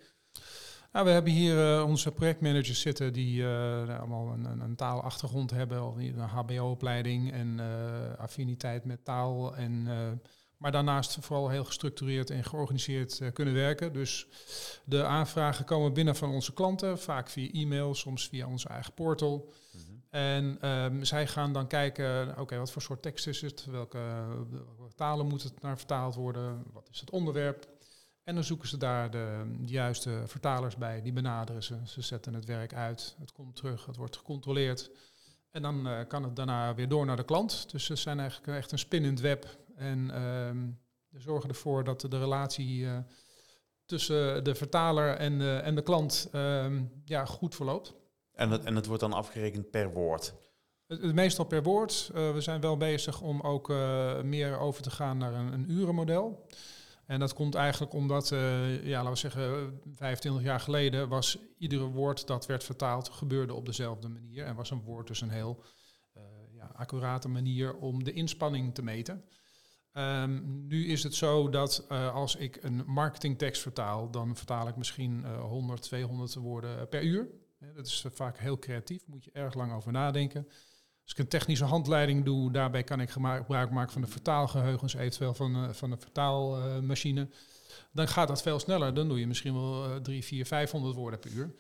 Nou, 0.95 1.07
we 1.07 1.13
hebben 1.13 1.33
hier 1.33 1.79
uh, 1.79 1.85
onze 1.87 2.13
projectmanagers 2.13 2.81
zitten 2.81 3.13
die 3.13 3.41
uh, 3.41 3.99
allemaal 3.99 4.33
een, 4.33 4.45
een, 4.45 4.61
een, 4.61 4.77
taalachtergrond 4.77 5.51
hebben, 5.51 5.87
of 5.87 5.97
een 5.97 6.19
HBO-opleiding 6.19 7.33
en 7.33 7.59
uh, 7.59 8.19
affiniteit 8.19 8.85
met 8.85 9.05
taal. 9.05 9.57
En, 9.57 9.89
maar 10.57 10.73
daarnaast 10.73 11.19
vooral 11.21 11.49
heel 11.49 11.65
gestructureerd 11.65 12.31
en 12.31 12.45
georganiseerd 12.45 13.21
kunnen 13.33 13.55
werken. 13.55 13.93
Dus 13.93 14.27
de 14.85 15.05
aanvragen 15.05 15.65
komen 15.65 15.93
binnen 15.93 16.17
van 16.17 16.31
onze 16.31 16.53
klanten, 16.53 16.99
vaak 16.99 17.29
via 17.29 17.51
e-mail, 17.53 17.95
soms 17.95 18.29
via 18.29 18.47
onze 18.47 18.69
eigen 18.69 18.93
portal. 18.93 19.53
Mhm. 19.73 19.83
En 20.11 20.69
um, 20.71 21.05
zij 21.05 21.27
gaan 21.27 21.53
dan 21.53 21.67
kijken, 21.67 22.29
oké, 22.31 22.41
okay, 22.41 22.59
wat 22.59 22.71
voor 22.71 22.83
soort 22.83 23.03
tekst 23.03 23.27
is 23.27 23.41
het? 23.41 23.67
Welke, 23.71 23.99
welke 24.77 24.95
talen 24.95 25.27
moet 25.27 25.43
het 25.43 25.63
naar 25.63 25.77
vertaald 25.77 26.15
worden? 26.15 26.63
Wat 26.73 26.89
is 26.93 27.01
het 27.01 27.11
onderwerp? 27.11 27.74
En 28.25 28.35
dan 28.35 28.45
zoeken 28.45 28.69
ze 28.69 28.77
daar 28.77 29.11
de, 29.11 29.57
de, 29.61 29.73
juiste 29.73 30.23
vertalers 30.27 30.77
bij, 30.77 31.03
die 31.03 31.13
benaderen 31.13 31.63
ze. 31.63 31.77
Ze 31.85 32.01
zetten 32.01 32.35
het 32.35 32.45
werk 32.45 32.75
uit, 32.75 33.17
het 33.21 33.33
komt 33.33 33.57
terug, 33.57 33.87
het 33.87 33.97
wordt 33.97 34.17
gecontroleerd. 34.17 34.91
En 35.51 35.63
dan 35.63 35.89
eh, 35.89 36.07
kan 36.09 36.23
het 36.23 36.37
daarna 36.37 36.75
weer 36.75 36.89
door 36.89 37.07
naar 37.07 37.17
de 37.17 37.25
klant. 37.25 37.71
Dus 37.71 37.85
ze 37.85 37.97
zijn 37.97 38.19
eigenlijk 38.21 38.59
echt 38.59 38.73
een 38.73 38.79
spin 38.79 39.05
in 39.05 39.11
het 39.11 39.21
web. 39.21 39.59
En 39.77 40.11
we 41.15 41.21
zorgen 41.21 41.49
ervoor 41.49 41.85
dat 41.85 42.01
de 42.01 42.19
relatie 42.19 42.87
eh, 42.87 42.99
tussen 43.87 44.45
de 44.45 44.55
vertaler 44.55 45.17
en 45.17 45.39
de, 45.39 45.57
en 45.57 45.75
de 45.75 45.83
klant 45.83 46.29
ehm, 46.33 46.83
ja, 47.05 47.25
goed 47.25 47.55
verloopt. 47.55 47.95
En 48.33 48.51
het, 48.51 48.65
en 48.65 48.77
het 48.77 48.87
wordt 48.87 49.01
dan 49.01 49.13
afgerekend 49.13 49.71
per 49.71 49.93
woord. 49.93 50.35
Meestal 51.13 51.45
per 51.45 51.63
woord. 51.63 52.11
Eh, 52.15 52.33
we 52.33 52.41
zijn 52.41 52.61
wel 52.61 52.77
bezig 52.77 53.21
om 53.21 53.41
ook 53.41 53.69
meer 54.23 54.59
over 54.59 54.83
te 54.83 54.91
gaan 54.91 55.19
naar 55.19 55.35
een, 55.35 55.53
een 55.53 55.71
urenmodel. 55.71 56.47
En 57.07 57.21
dat 57.21 57.35
komt 57.35 57.55
eigenlijk 57.55 57.93
omdat, 57.93 58.33
eh, 58.33 58.87
ja, 58.87 58.97
laten 58.97 59.13
we 59.13 59.19
zeggen, 59.19 59.81
25 59.95 60.43
jaar 60.43 60.61
geleden 60.61 61.09
was 61.09 61.39
iedere 61.59 61.85
woord 61.85 62.27
dat 62.27 62.47
werd 62.47 62.65
vertaald, 62.65 63.09
gebeurde 63.09 63.55
op 63.55 63.67
dezelfde 63.67 64.09
manier. 64.09 64.45
En 64.45 64.55
was 64.55 64.71
een 64.71 64.83
woord 64.83 65.07
dus 65.07 65.21
een 65.21 65.31
heel 65.31 65.63
eh, 66.13 66.23
ja, 66.53 66.71
accurate 66.75 67.29
manier 67.29 67.77
om 67.77 68.05
de 68.05 68.13
inspanning 68.13 68.75
te 68.75 68.83
meten. 68.83 69.25
Ehm, 69.93 70.67
nu 70.67 70.87
is 70.87 71.03
het 71.03 71.15
zo 71.15 71.49
dat 71.49 71.85
eh, 71.89 72.15
als 72.15 72.37
ik 72.37 72.59
een 72.63 72.83
marketingtekst 72.87 73.63
vertaal, 73.63 74.11
dan 74.11 74.37
vertaal 74.37 74.69
ik 74.69 74.77
misschien 74.77 75.25
eh 75.25 75.41
100, 75.41 75.83
200 75.83 76.35
woorden 76.35 76.89
per 76.89 77.03
uur. 77.03 77.29
Dat 77.75 77.87
is 77.87 78.07
vaak 78.13 78.39
heel 78.39 78.59
creatief, 78.59 79.07
moet 79.07 79.25
je 79.25 79.31
erg 79.33 79.55
lang 79.55 79.73
over 79.73 79.93
nadenken. 79.93 80.49
Als 81.05 81.13
ik 81.13 81.19
een 81.19 81.29
technische 81.29 81.65
handleiding 81.65 82.25
doe, 82.25 82.53
daarbij 82.53 82.83
kan 82.83 83.01
ik 83.01 83.11
gebruik 83.11 83.71
maken 83.71 83.93
van 83.93 84.03
de 84.03 84.07
vertaalgeheugens, 84.07 84.95
eventueel 84.95 85.35
van, 85.35 85.55
eh, 85.55 85.69
van 85.71 85.93
een 85.93 86.01
vertaalmachine. 86.01 87.29
dan 87.93 88.09
gaat 88.09 88.29
dat 88.29 88.43
veel 88.43 88.59
sneller. 88.59 88.95
Dan 88.95 89.09
doe 89.09 89.21
je 89.21 89.27
misschien 89.27 89.55
wel 89.55 89.85
eh 89.85 89.97
3, 89.97 90.25
4, 90.25 90.47
500 90.47 90.95
woorden 90.95 91.19
per 91.19 91.31
uur. 91.31 91.55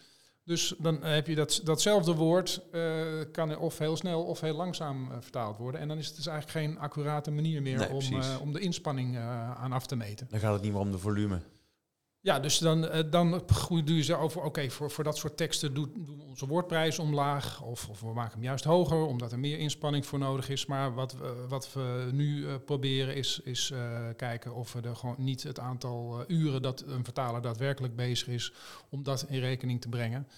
Dus 0.45 0.75
dan 0.79 1.03
heb 1.05 1.27
je 1.27 1.35
dat, 1.35 1.61
datzelfde 1.65 2.15
woord, 2.15 2.61
eh, 2.73 2.83
kan 3.33 3.59
of 3.59 3.79
heel 3.79 3.97
snel 3.97 4.23
of 4.23 4.41
heel 4.41 4.55
langzaam 4.55 5.09
vertaald 5.21 5.59
worden. 5.59 5.81
En 5.81 5.89
dan 5.89 5.99
is 5.99 6.07
het 6.07 6.17
dus 6.17 6.27
eigenlijk 6.27 6.59
geen 6.59 6.79
accurate 6.79 7.31
manier 7.31 7.63
meer 7.63 7.79
Nee, 7.79 7.89
om, 7.89 8.23
om 8.41 8.53
de 8.53 8.61
inspanning 8.61 9.19
aan 9.19 9.73
af 9.73 9.87
te 9.87 9.97
meten. 9.97 10.27
Dan 10.31 10.41
gaat 10.41 10.53
het 10.53 10.63
niet 10.63 10.73
meer 10.73 10.81
om 10.81 10.91
de 10.91 10.99
volume. 10.99 11.41
Ja, 12.25 12.41
dus 12.41 12.59
dan, 12.59 12.89
eh, 12.89 13.11
dan 13.11 13.43
doe 13.69 13.97
je 13.97 14.03
ze 14.03 14.15
over, 14.17 14.43
oké, 14.43 14.71
voor, 14.71 14.91
voor 14.91 15.05
dat 15.05 15.17
soort 15.17 15.37
teksten 15.37 15.75
doen, 15.75 15.93
we 16.19 16.25
onze 16.25 16.47
woordprijs 16.47 16.99
omlaag. 16.99 17.63
Of, 17.63 17.89
of 17.89 18.01
we 18.01 18.13
maken 18.13 18.33
hem 18.33 18.43
juist 18.43 18.65
hoger, 18.65 19.07
omdat 19.07 19.33
er 19.33 19.39
meer 19.39 19.59
inspanning 19.59 20.07
voor 20.07 20.19
nodig 20.19 20.49
is. 20.49 20.67
Maar 20.67 20.95
wat, 20.95 21.13
we- 21.13 21.47
wat 21.49 21.73
we 21.73 22.09
nu 22.13 22.47
eh, 22.49 22.55
proberen 22.65 23.17
is, 23.17 23.41
is 23.41 23.71
eh, 23.71 24.09
kijken 24.17 24.55
of 24.55 24.73
we 24.73 24.81
er 24.81 24.97
gewoon 24.97 25.15
niet 25.19 25.43
het 25.43 25.59
aantal 25.59 26.25
uren 26.27 26.63
dat 26.63 26.81
een 26.87 27.05
vertaler 27.05 27.43
daadwerkelijk 27.43 27.97
bezig 27.97 28.29
is, 28.29 28.53
om 28.91 29.03
dat 29.03 29.25
in 29.29 29.41
rekening 29.41 29.81
te 29.81 29.89
brengen. 29.89 30.29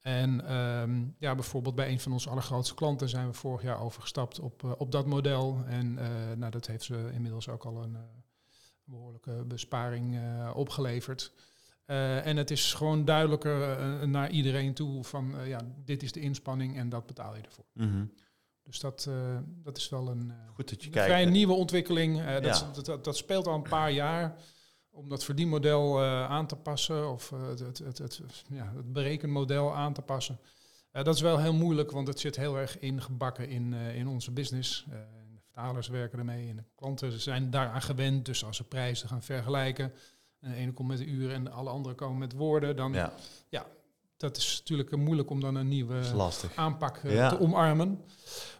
En 0.00 0.46
ehm, 0.46 1.04
ja, 1.18 1.34
bijvoorbeeld 1.34 1.74
bij 1.74 1.88
een 1.90 2.00
van 2.00 2.12
onze 2.12 2.30
allergrootste 2.30 2.74
klanten 2.74 3.08
zijn 3.08 3.26
we 3.26 3.32
vorig 3.34 3.62
jaar 3.62 3.80
overgestapt 3.80 4.40
op, 4.40 4.74
op 4.78 4.92
dat 4.92 5.06
model. 5.06 5.62
En 5.66 5.94
nou, 6.38 6.50
dat 6.50 6.66
heeft 6.66 6.84
ze 6.84 7.10
inmiddels 7.12 7.48
ook 7.48 7.64
al 7.64 7.82
een 7.82 7.96
eh, 8.86 8.92
behoorlijke 8.92 9.44
besparing 9.46 10.16
eh, 10.16 10.50
opgeleverd. 10.54 11.32
Eh, 11.84 12.26
en 12.26 12.36
het 12.36 12.50
is 12.50 12.74
gewoon 12.74 13.04
duidelijker 13.04 13.78
eh, 13.78 14.02
naar 14.02 14.30
iedereen 14.30 14.74
toe 14.74 15.04
van 15.04 15.34
ja, 15.44 15.60
dit 15.84 16.02
is 16.02 16.12
de 16.12 16.20
inspanning 16.20 16.76
en 16.76 16.88
dat 16.88 17.06
betaal 17.06 17.36
je 17.36 17.42
ervoor. 17.42 17.64
Mhm. 17.72 18.04
Dus 18.62 18.80
dat, 18.80 19.08
dat 19.62 19.76
is 19.76 19.88
wel 19.88 20.08
een, 20.08 20.32
Goed 20.54 20.68
dat 20.70 20.80
je 20.80 20.86
een 20.86 20.92
kijkt. 20.92 21.08
vrij 21.08 21.24
nieuwe 21.24 21.52
ontwikkeling. 21.52 22.24
Dat, 22.24 22.44
Ja. 22.44 22.70
dat, 22.72 22.84
dat, 22.84 23.04
dat 23.04 23.16
speelt 23.16 23.46
al 23.46 23.54
een 23.54 23.62
paar 23.62 23.90
jaar 23.92 24.34
om 24.90 25.08
dat 25.08 25.24
verdienmodel 25.24 26.02
aan 26.04 26.46
te 26.46 26.56
passen 26.56 27.10
of 27.10 27.30
het, 27.30 27.58
het, 27.58 27.78
het, 27.78 27.98
het, 27.98 28.20
ja, 28.48 28.72
het 28.76 28.92
berekenmodel 28.92 29.74
aan 29.74 29.92
te 29.92 30.02
passen. 30.02 30.38
Dat 30.92 31.14
is 31.14 31.20
wel 31.20 31.38
heel 31.38 31.54
moeilijk, 31.54 31.90
want 31.90 32.06
het 32.06 32.20
zit 32.20 32.36
heel 32.36 32.58
erg 32.58 32.78
ingebakken 32.78 33.48
in, 33.48 33.72
in 33.72 34.06
onze 34.08 34.30
business. 34.30 34.86
Vertalers 35.52 35.88
werken 35.88 36.18
ermee 36.18 36.48
en 36.48 36.56
de 36.56 36.64
klanten 36.74 37.20
zijn 37.20 37.50
daaraan 37.50 37.82
gewend. 37.82 38.24
Dus 38.24 38.44
als 38.44 38.56
ze 38.56 38.64
prijzen 38.64 39.08
gaan 39.08 39.22
vergelijken, 39.22 39.92
en 40.40 40.50
de 40.50 40.56
ene 40.56 40.72
komt 40.72 40.88
met 40.88 40.98
de 40.98 41.06
uren 41.06 41.34
en 41.34 41.44
de 41.44 41.50
alle 41.50 41.70
andere 41.70 41.94
komen 41.94 42.18
met 42.18 42.32
woorden, 42.32 42.76
dan 42.76 42.92
Ja, 43.48 43.66
dat 44.16 44.36
is 44.36 44.58
natuurlijk 44.58 44.96
moeilijk 44.96 45.30
om 45.30 45.40
dan 45.40 45.54
een 45.54 45.68
nieuwe 45.68 46.00
aanpak 46.54 46.96
eh, 46.96 47.14
Ja. 47.14 47.28
te 47.28 47.40
omarmen. 47.40 48.04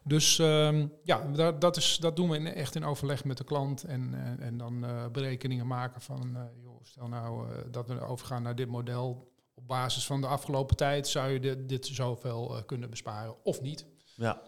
Dus 0.05 0.39
ehm, 0.39 0.87
ja, 1.05 1.27
dat, 1.33 1.61
dat, 1.61 1.77
is, 1.77 1.97
dat 1.97 2.17
doen 2.17 2.31
we 2.31 2.37
in, 2.37 2.47
echt 2.47 2.75
in 2.75 2.85
overleg 2.85 3.25
met 3.25 3.37
de 3.37 3.45
klant. 3.45 3.85
En, 3.85 4.15
en, 4.15 4.41
en 4.41 4.59
dan 4.59 4.85
eh, 4.85 5.07
berekeningen 5.13 5.67
maken 5.67 6.01
van, 6.01 6.37
eh, 6.37 6.43
joh, 6.63 6.85
stel 6.85 7.09
nou 7.09 7.47
dat 7.71 7.89
we 7.89 8.01
overgaan 8.01 8.43
naar 8.43 8.57
dit 8.57 8.69
model. 8.69 9.31
Op 9.55 9.67
basis 9.67 10.07
van 10.07 10.21
de 10.21 10.27
afgelopen 10.27 10.77
tijd 10.77 11.09
zou 11.09 11.31
je 11.31 11.41
dit, 11.41 11.69
dit 11.69 11.87
zoveel 11.87 12.63
kunnen 12.67 12.91
besparen 12.91 13.45
of 13.45 13.61
niet. 13.61 13.87
Ja, 14.15 14.43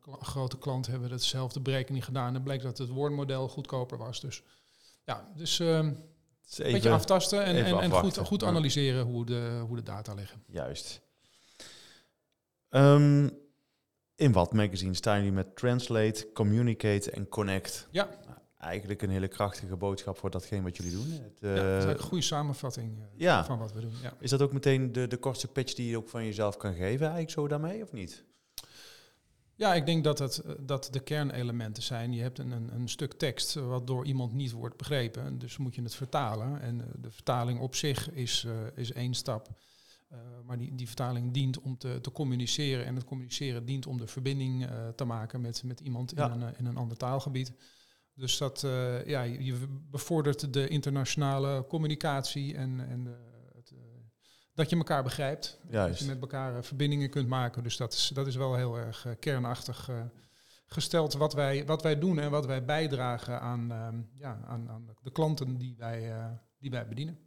kla- 0.00 0.18
grote 0.20 0.58
klanten 0.58 0.92
hebben 0.92 1.10
hetzelfde 1.10 1.60
berekening 1.60 2.04
gedaan 2.04 2.34
en 2.34 2.42
bleek 2.42 2.62
dat 2.62 2.78
het 2.78 2.88
woordmodel 2.88 3.48
goedkoper 3.48 3.98
was. 3.98 4.20
Dus 4.20 4.42
ja, 5.04 5.32
dus 5.36 5.60
ehm, 5.60 5.92
is 6.48 6.58
een 6.58 6.72
beetje 6.72 6.90
aftasten 6.90 7.44
en, 7.44 7.64
en, 7.64 7.80
en 7.80 7.90
goed, 7.90 8.18
goed 8.18 8.42
analyseren 8.44 9.04
hoe 9.04 9.24
de, 9.24 9.62
hoe 9.66 9.76
de 9.76 9.82
data 9.82 10.14
liggen. 10.14 10.42
juist. 10.46 11.00
Ehm, 12.68 13.28
in 14.14 14.32
wat 14.32 14.52
magazine 14.52 14.94
staan 14.94 15.16
jullie 15.16 15.32
met 15.32 15.56
Translate, 15.56 16.28
Communicate 16.32 17.10
en 17.10 17.28
Connect? 17.28 17.88
Ja. 17.90 18.08
Nou, 18.26 18.38
eigenlijk 18.58 19.02
een 19.02 19.10
hele 19.10 19.28
krachtige 19.28 19.76
boodschap 19.76 20.18
voor 20.18 20.30
datgene 20.30 20.62
wat 20.62 20.76
jullie 20.76 20.92
doen. 20.92 21.10
Het, 21.10 21.38
ja, 21.40 21.48
dat 21.48 21.56
is 21.56 21.62
eh, 21.62 21.68
eigenlijk 21.68 21.98
een 21.98 22.06
goede 22.06 22.24
samenvatting 22.24 22.98
eh, 22.98 23.04
ja. 23.16 23.44
van 23.44 23.58
wat 23.58 23.72
we 23.72 23.80
doen. 23.80 23.92
Ja. 24.02 24.12
Is 24.18 24.30
dat 24.30 24.42
ook 24.42 24.52
meteen 24.52 24.92
de, 24.92 25.06
de 25.06 25.16
kortste 25.16 25.48
pitch 25.48 25.74
die 25.74 25.90
je 25.90 25.96
ook 25.96 26.08
van 26.08 26.24
jezelf 26.24 26.56
kan 26.56 26.72
geven, 26.74 27.00
eigenlijk 27.00 27.30
zo 27.30 27.48
daarmee, 27.48 27.82
of 27.82 27.92
niet? 27.92 28.24
Ja, 29.64 29.74
ik 29.74 29.86
denk 29.86 30.04
dat 30.04 30.18
het 30.18 30.38
eh, 30.38 30.52
dat 30.60 30.88
de 30.90 31.00
kernelementen 31.00 31.82
zijn. 31.82 32.12
Je 32.12 32.22
hebt 32.22 32.38
een, 32.38 32.50
een, 32.50 32.74
een 32.74 32.88
stuk 32.88 33.12
tekst 33.12 33.54
wat 33.54 33.86
door 33.86 34.06
iemand 34.06 34.32
niet 34.32 34.52
wordt 34.52 34.76
begrepen. 34.76 35.38
Dus 35.38 35.56
moet 35.56 35.74
je 35.74 35.82
het 35.82 35.94
vertalen. 35.94 36.60
En 36.60 36.80
eh, 36.80 36.86
de 37.00 37.10
vertaling 37.10 37.60
op 37.60 37.74
zich 37.74 38.10
is, 38.10 38.44
eh, 38.46 38.52
is 38.82 38.92
één 38.92 39.14
stap. 39.14 39.48
Maar 40.46 40.58
die, 40.58 40.74
die 40.74 40.86
vertaling 40.86 41.32
dient 41.32 41.60
om 41.60 41.78
te, 41.78 41.98
te 42.00 42.12
communiceren. 42.12 42.84
En 42.86 42.94
het 42.94 43.04
communiceren 43.04 43.64
dient 43.64 43.86
om 43.86 43.98
de 43.98 44.06
verbinding 44.06 44.68
te 44.96 45.04
maken 45.04 45.40
met, 45.40 45.62
met 45.62 45.80
iemand 45.80 46.12
Ja. 46.16 46.32
in, 46.32 46.40
een, 46.40 46.54
in 46.58 46.66
een 46.66 46.76
ander 46.76 46.96
taalgebied. 46.96 47.52
Dus 48.14 48.38
dat, 48.38 48.60
ja, 49.06 49.22
je 49.22 49.54
bevordert 49.90 50.52
de 50.52 50.68
internationale 50.68 51.64
communicatie 51.68 52.54
en, 52.54 52.88
en 52.88 53.04
de, 53.04 53.33
dat 54.54 54.70
je 54.70 54.76
elkaar 54.76 55.02
begrijpt. 55.02 55.60
Dat 55.70 55.98
je 55.98 56.06
met 56.06 56.20
elkaar 56.20 56.56
eh, 56.56 56.62
verbindingen 56.62 57.10
kunt 57.10 57.28
maken. 57.28 57.62
Dus 57.62 57.76
dat 57.76 57.92
is, 57.92 58.10
dat 58.14 58.26
is 58.26 58.36
wel 58.36 58.54
heel 58.54 58.76
erg 58.76 59.06
eh, 59.06 59.12
kernachtig 59.18 59.88
eh, 59.88 60.02
gesteld 60.66 61.14
wat 61.14 61.32
wij, 61.32 61.66
wat 61.66 61.82
wij 61.82 61.98
doen 61.98 62.18
en 62.18 62.30
wat 62.30 62.46
wij 62.46 62.64
bijdragen 62.64 63.40
aan, 63.40 63.72
ehm, 63.72 64.00
ja, 64.18 64.40
aan, 64.46 64.70
aan 64.70 64.96
de 65.02 65.10
klanten 65.10 65.56
die 65.56 65.74
wij, 65.78 66.12
die 66.58 66.70
wij 66.70 66.88
bedienen. 66.88 67.18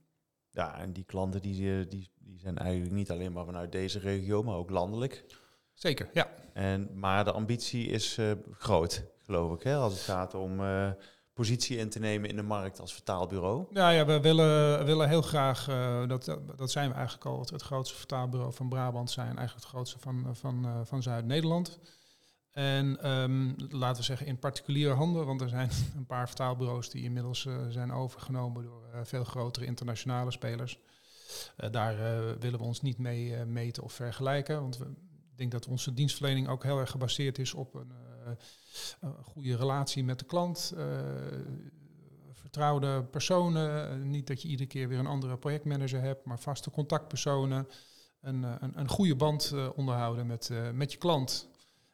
Ja, 0.49 0.79
en 0.79 0.93
die 0.93 1.03
klanten 1.03 1.41
die, 1.41 1.87
die, 1.87 2.11
die 2.19 2.39
zijn 2.39 2.57
eigenlijk 2.57 2.95
niet 2.95 3.11
alleen 3.11 3.31
maar 3.31 3.45
vanuit 3.45 3.71
deze 3.71 3.99
regio, 3.99 4.43
maar 4.43 4.55
ook 4.55 4.69
landelijk. 4.69 5.25
Zeker, 5.73 6.09
ja. 6.13 6.29
En, 6.53 6.99
maar 6.99 7.23
de 7.23 7.31
ambitie 7.31 7.87
is 7.87 8.19
groot, 8.51 9.03
geloof 9.21 9.53
ik, 9.53 9.63
hè, 9.63 9.75
als 9.75 9.93
het 9.93 10.01
gaat 10.01 10.33
om 10.33 10.59
positie 11.37 11.77
in 11.77 11.89
te 11.89 11.99
nemen 11.99 12.29
in 12.29 12.35
de 12.35 12.43
markt 12.43 12.79
als 12.79 12.93
vertaalbureau. 12.93 13.65
Nou 13.69 13.93
ja, 13.93 14.05
we 14.05 14.19
willen, 14.19 14.85
willen 14.85 15.07
heel 15.07 15.21
graag, 15.21 15.67
eh, 15.67 16.07
dat, 16.07 16.37
dat 16.55 16.71
zijn 16.71 16.89
we 16.89 16.95
eigenlijk 16.95 17.25
al, 17.25 17.39
het, 17.39 17.61
grootste 17.61 17.95
vertaalbureau 17.95 18.53
van 18.53 18.69
Brabant 18.69 19.11
zijn, 19.11 19.37
eigenlijk 19.37 19.55
het 19.55 19.65
grootste 19.65 19.99
van, 19.99 20.35
van, 20.35 20.65
eh, 20.65 20.79
van 20.83 21.03
Zuid-Nederland. 21.03 21.79
En 22.51 23.01
ehm, 23.01 23.51
laten 23.69 23.97
we 23.97 24.03
zeggen 24.03 24.27
in 24.27 24.39
particuliere 24.39 24.93
handen, 24.93 25.25
want 25.25 25.41
er 25.41 25.49
zijn 25.49 25.69
een 25.97 26.05
paar 26.05 26.27
vertaalbureaus 26.27 26.89
die 26.89 27.03
inmiddels 27.03 27.45
eh, 27.45 27.55
zijn 27.69 27.91
overgenomen 27.91 28.63
door 28.63 28.83
eh, 28.93 28.99
veel 29.03 29.23
grotere 29.23 29.65
internationale 29.65 30.31
spelers. 30.31 30.79
Eh, 31.57 31.71
daar 31.71 31.93
eh, 31.93 32.19
willen 32.39 32.59
we 32.59 32.65
ons 32.65 32.81
niet 32.81 32.97
mee 32.97 33.35
eh, 33.35 33.45
meten 33.45 33.83
of 33.83 33.93
vergelijken, 33.93 34.61
want 34.61 34.77
we, 34.77 34.85
ik 35.31 35.37
denk 35.37 35.51
dat 35.51 35.67
onze 35.67 35.93
dienstverlening 35.93 36.47
ook 36.47 36.63
heel 36.63 36.79
erg 36.79 36.91
gebaseerd 36.91 37.37
is 37.39 37.53
op 37.53 37.73
een, 37.73 37.91
eh, 37.91 38.06
een 38.99 39.23
goede 39.23 39.55
relatie 39.55 40.03
met 40.03 40.19
de 40.19 40.25
klant. 40.25 40.73
eh, 40.77 40.85
vertrouwde 42.31 43.03
personen. 43.03 43.89
eh, 43.91 43.97
niet 43.97 44.27
dat 44.27 44.41
je 44.41 44.47
iedere 44.47 44.69
keer 44.69 44.87
weer 44.87 44.99
een 44.99 45.07
andere 45.07 45.37
projectmanager 45.37 46.01
hebt, 46.01 46.25
maar 46.25 46.39
vaste 46.39 46.71
contactpersonen. 46.71 47.67
Een, 48.21 48.43
eh, 48.43 48.55
een, 48.59 48.79
een 48.79 48.87
goede 48.89 49.15
band 49.15 49.51
eh, 49.53 49.69
onderhouden 49.75 50.27
met, 50.27 50.49
eh, 50.49 50.71
met 50.71 50.91
je 50.91 50.97
klant. 50.97 51.49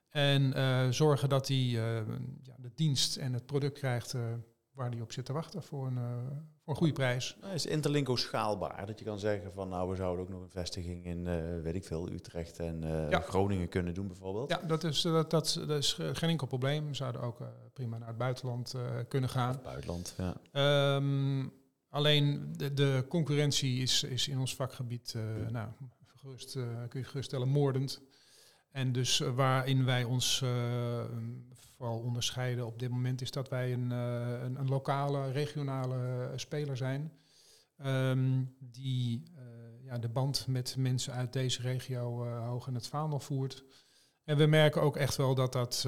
En 0.09 0.53
eh, 0.53 0.87
zorgen 0.89 1.29
dat 1.29 1.47
hij 1.47 1.57
eh, 1.57 1.75
ja, 2.41 2.55
de 2.57 2.71
dienst 2.75 3.17
en 3.17 3.33
het 3.33 3.45
product 3.45 3.77
krijgt 3.79 4.13
eh, 4.13 4.21
waar 4.71 4.89
hij 4.91 5.01
op 5.01 5.11
zit 5.11 5.25
te 5.25 5.33
wachten 5.33 5.63
voor 5.63 5.87
een, 5.87 5.97
eh, 5.97 6.37
voor 6.63 6.73
een 6.73 6.79
goede 6.79 6.93
prijs. 6.93 7.37
Nou, 7.41 7.53
is 7.53 7.65
Interlinko 7.65 8.15
schaalbaar? 8.15 8.85
Dat 8.85 8.99
je 8.99 9.05
kan 9.05 9.19
zeggen 9.19 9.51
van 9.53 9.69
nou, 9.69 9.89
we 9.89 9.95
zouden 9.95 10.23
ook 10.23 10.29
nog 10.29 10.41
een 10.41 10.49
vestiging 10.49 11.05
in, 11.05 11.27
eh, 11.27 11.61
weet 11.61 11.75
ik 11.75 11.83
veel, 11.83 12.09
Utrecht 12.09 12.59
en 12.59 12.83
eh, 12.83 13.09
Ja. 13.09 13.19
Groningen 13.19 13.69
kunnen 13.69 13.93
doen 13.93 14.07
bijvoorbeeld. 14.07 14.49
Ja, 14.49 14.61
dat 14.67 14.83
is, 14.83 15.01
dat, 15.01 15.29
dat, 15.29 15.63
dat 15.67 15.77
is 15.77 15.93
geen 15.93 16.29
enkel 16.29 16.47
probleem. 16.47 16.87
We 16.87 16.93
zouden 16.93 17.21
ook 17.21 17.41
eh, 17.41 17.47
prima 17.73 17.97
naar 17.97 18.07
het 18.07 18.17
buitenland 18.17 18.75
kunnen 19.07 19.29
gaan. 19.29 19.59
Buitenland, 19.63 20.15
ja. 20.17 20.35
Ehm, 20.51 21.47
alleen 21.89 22.53
de, 22.57 22.73
de 22.73 23.05
concurrentie 23.09 23.81
is, 23.81 24.03
is 24.03 24.27
in 24.27 24.39
ons 24.39 24.55
vakgebied, 24.55 25.15
nou, 25.49 25.69
gerust, 26.05 26.53
kun 26.89 26.99
je 26.99 27.05
geruststellen, 27.05 27.49
moordend. 27.49 28.01
En 28.73 28.91
dus 28.91 29.17
waarin 29.17 29.85
wij 29.85 30.03
ons 30.03 30.43
vooral 31.53 31.99
onderscheiden 31.99 32.65
op 32.65 32.79
dit 32.79 32.89
moment 32.89 33.21
is 33.21 33.31
dat 33.31 33.49
wij 33.49 33.73
een, 33.73 33.91
een, 33.91 34.59
een, 34.59 34.69
lokale, 34.69 35.31
regionale 35.31 36.31
speler 36.35 36.77
zijn. 36.77 37.11
Ehm, 37.77 38.43
die 38.59 39.23
ja, 39.83 39.97
de 39.97 40.09
band 40.09 40.47
met 40.47 40.75
mensen 40.77 41.13
uit 41.13 41.33
deze 41.33 41.61
regio 41.61 42.25
hoog 42.25 42.67
in 42.67 42.73
het 42.73 42.87
vaandel 42.87 43.19
voert. 43.19 43.63
En 44.23 44.37
we 44.37 44.45
merken 44.45 44.81
ook 44.81 44.97
echt 44.97 45.15
wel 45.15 45.35
dat, 45.35 45.53
dat, 45.53 45.87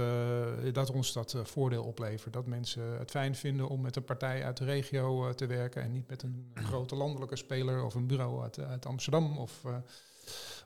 dat 0.73 0.91
ons 0.91 1.13
dat 1.13 1.35
voordeel 1.43 1.83
oplevert. 1.83 2.33
Dat 2.33 2.45
mensen 2.45 2.97
het 2.97 3.11
fijn 3.11 3.35
vinden 3.35 3.67
om 3.67 3.81
met 3.81 3.95
een 3.95 4.03
partij 4.03 4.43
uit 4.43 4.57
de 4.57 4.65
regio 4.65 5.33
te 5.33 5.45
werken 5.45 5.81
en 5.81 5.91
niet 5.91 6.07
met 6.07 6.23
een 6.23 6.51
grote 6.53 6.95
landelijke 6.95 7.35
speler 7.35 7.83
of 7.83 7.95
een 7.95 8.07
bureau 8.07 8.41
uit, 8.43 8.59
uit 8.59 8.85
Amsterdam 8.85 9.37
of, 9.37 9.61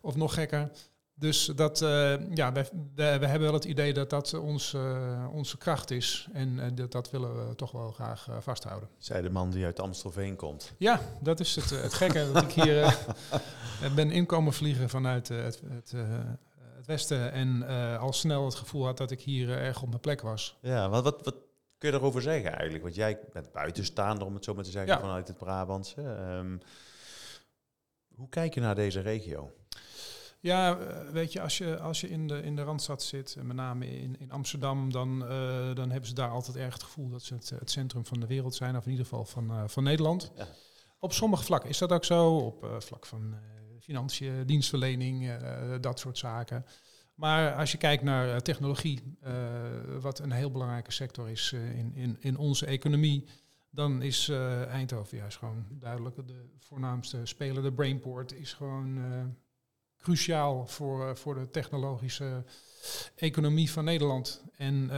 of 0.02 0.16
nog 0.16 0.34
gekker. 0.34 0.72
Dus 1.20 1.46
dat, 1.46 1.80
ja, 2.34 2.52
we, 2.52 2.66
we, 2.96 3.04
hebben 3.04 3.40
wel 3.40 3.54
het 3.54 3.66
idee 3.66 3.94
dat 3.94 4.10
dat 4.10 4.34
ons, 4.34 4.76
onze 5.32 5.58
kracht 5.58 5.92
is. 5.92 6.28
En 6.34 6.76
dat, 6.76 6.92
dat 6.92 7.12
willen 7.12 7.48
we 7.48 7.56
toch 7.56 7.72
wel 7.72 7.92
graag 7.92 8.28
vasthouden. 8.40 8.90
Zij 8.98 9.22
de 9.22 9.30
man 9.30 9.50
die 9.50 9.66
uit 9.66 9.80
Amstelveen 9.80 10.36
komt. 10.36 10.74
Ja, 10.78 11.02
dat 11.22 11.40
is 11.40 11.56
het, 11.56 11.70
het 11.70 11.94
gekke. 11.94 12.32
dat 12.34 12.44
ik 12.44 12.52
hier 12.52 12.98
ben 13.96 14.12
inkomen 14.12 14.54
vliegen 14.54 14.90
vanuit 14.90 15.28
het, 15.28 15.62
het 15.68 15.94
Westen 16.86 17.32
en 17.32 17.68
al 18.00 18.14
snel 18.14 18.46
het 18.46 18.56
gevoel 18.56 18.86
had 18.86 18.98
dat 18.98 19.12
ik 19.12 19.22
hier 19.22 19.50
erg 19.50 19.82
op 19.82 19.88
mijn 19.88 20.02
plek 20.02 20.22
was. 20.22 20.58
Ja, 20.62 20.90
wat, 20.90 21.04
wat, 21.04 21.22
wat 21.24 21.36
kun 21.80 21.92
je 21.92 21.98
erover 21.98 22.22
zeggen 22.22 22.52
eigenlijk? 22.52 22.84
Want 22.84 22.96
jij 22.96 23.20
bent 23.34 23.52
buitenstaander, 23.52 24.26
om 24.26 24.34
het 24.34 24.44
zo 24.44 24.54
maar 24.54 24.64
te 24.64 24.72
zeggen, 24.72 25.00
vanuit 25.00 25.28
het 25.28 25.38
Brabantse. 25.38 26.02
Um, 26.02 26.62
hoe 28.16 28.30
kijk 28.30 28.54
je 28.54 28.62
naar 28.62 28.76
deze 28.76 29.00
regio? 29.00 29.52
Ja, 30.42 30.78
eh, 30.78 31.10
weet 31.10 31.34
je, 31.34 31.42
als 31.42 31.58
je, 31.58 31.80
als 31.80 32.02
je 32.02 32.10
in, 32.10 32.28
de, 32.28 32.42
in 32.42 32.56
de 32.56 32.62
Randstad 32.62 33.04
zit, 33.04 33.36
met 33.42 33.56
name 33.56 34.00
in, 34.00 34.20
in 34.20 34.32
Amsterdam, 34.32 34.92
dan, 34.92 35.22
uh, 35.22 35.76
dan 35.76 35.90
hebben 35.90 36.10
ze 36.10 36.14
daar 36.14 36.30
altijd 36.30 36.58
erg 36.58 36.74
het 36.74 36.84
gevoel 36.84 37.10
dat 37.10 37.24
ze 37.24 37.34
het, 37.34 37.50
het 37.50 37.72
centrum 37.72 38.06
van 38.06 38.20
de 38.20 38.28
wereld 38.28 38.56
zijn, 38.56 38.78
of 38.78 38.86
in 38.86 38.92
ieder 38.92 39.06
geval 39.06 39.26
van, 39.26 39.52
uh, 39.52 39.64
van 39.66 39.84
Nederland. 39.84 40.32
Ja. 40.36 40.48
Op 41.00 41.14
sommige 41.14 41.44
vlakken 41.44 41.70
is 41.70 41.78
dat 41.78 41.92
ook 41.92 42.04
zo, 42.04 42.36
op 42.38 42.76
vlak 42.80 43.06
van 43.06 43.36
financiën, 43.80 44.46
dienstverlening, 44.46 45.32
dat 45.82 46.00
soort 46.00 46.18
zaken. 46.18 46.66
Maar 47.16 47.56
als 47.56 47.72
je 47.72 47.78
kijkt 47.78 48.04
naar 48.04 48.30
eh, 48.30 48.38
technologie, 48.38 49.18
wat 50.00 50.20
een 50.20 50.32
heel 50.32 50.52
belangrijke 50.52 50.92
sector 50.92 51.30
is 51.30 51.52
in, 51.54 51.96
in, 51.96 52.18
in 52.20 52.38
onze 52.38 52.66
economie, 52.66 53.28
dan 53.70 54.02
is 54.02 54.30
Eindhoven 54.68 55.18
juist 55.18 55.38
gewoon 55.38 55.66
duidelijk 55.70 56.16
de 56.28 56.50
voornaamste 56.60 57.26
speler. 57.26 57.64
De 57.64 57.74
Brainport 57.74 58.34
is 58.34 58.54
gewoon 58.54 59.00
cruciaal 60.02 60.68
voor, 60.68 61.18
voor 61.18 61.36
de 61.36 61.50
technologische 61.50 62.44
economie 63.16 63.72
van 63.72 63.84
Nederland. 63.84 64.44
En 64.56 64.90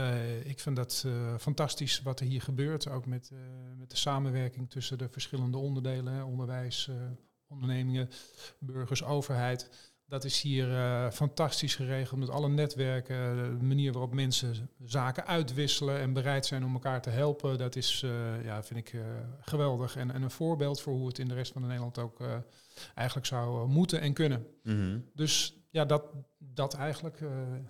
ik 0.44 0.60
vind 0.60 0.76
dat 0.76 1.06
fantastisch 1.38 2.02
wat 2.02 2.20
er 2.20 2.26
hier 2.26 2.42
gebeurt, 2.42 2.88
ook 2.88 3.06
met, 3.06 3.30
met 3.76 3.90
de 3.90 3.96
samenwerking 3.96 4.70
tussen 4.70 4.98
de 4.98 5.08
verschillende 5.08 5.58
onderdelen, 5.58 6.24
onderwijs, 6.24 6.90
ondernemingen, 7.48 8.10
burgers, 8.58 9.04
overheid. 9.04 9.91
Dat 10.12 10.24
is 10.24 10.40
hier 10.40 10.68
uh, 10.68 11.10
fantastisch 11.10 11.74
geregeld 11.74 12.20
met 12.20 12.30
alle 12.30 12.48
netwerken. 12.48 13.36
De 13.58 13.64
manier 13.64 13.92
waarop 13.92 14.12
mensen 14.12 14.70
zaken 14.84 15.26
uitwisselen 15.26 15.98
en 15.98 16.12
bereid 16.12 16.46
zijn 16.46 16.64
om 16.64 16.72
elkaar 16.72 17.02
te 17.02 17.10
helpen. 17.10 17.58
Dat 17.58 17.76
is, 17.76 18.02
uh, 18.04 18.44
ja, 18.44 18.62
vind 18.62 18.80
ik 18.80 18.92
uh, 18.92 19.02
geweldig. 19.40 19.96
En, 19.96 20.10
en, 20.10 20.22
een 20.22 20.30
voorbeeld 20.30 20.80
voor 20.80 20.92
hoe 20.92 21.06
het 21.06 21.18
in 21.18 21.28
de 21.28 21.34
rest 21.34 21.52
van 21.52 21.62
Nederland 21.62 21.98
ook 21.98 22.18
eigenlijk 22.94 23.26
zou 23.26 23.68
moeten 23.68 24.00
en 24.00 24.12
kunnen. 24.12 24.46
Mm 24.62 24.74
-hmm. 24.74 25.04
Dus 25.14 25.56
ja, 25.70 25.84
dat, 25.84 26.04
dat 26.38 26.74
eigenlijk. 26.74 27.20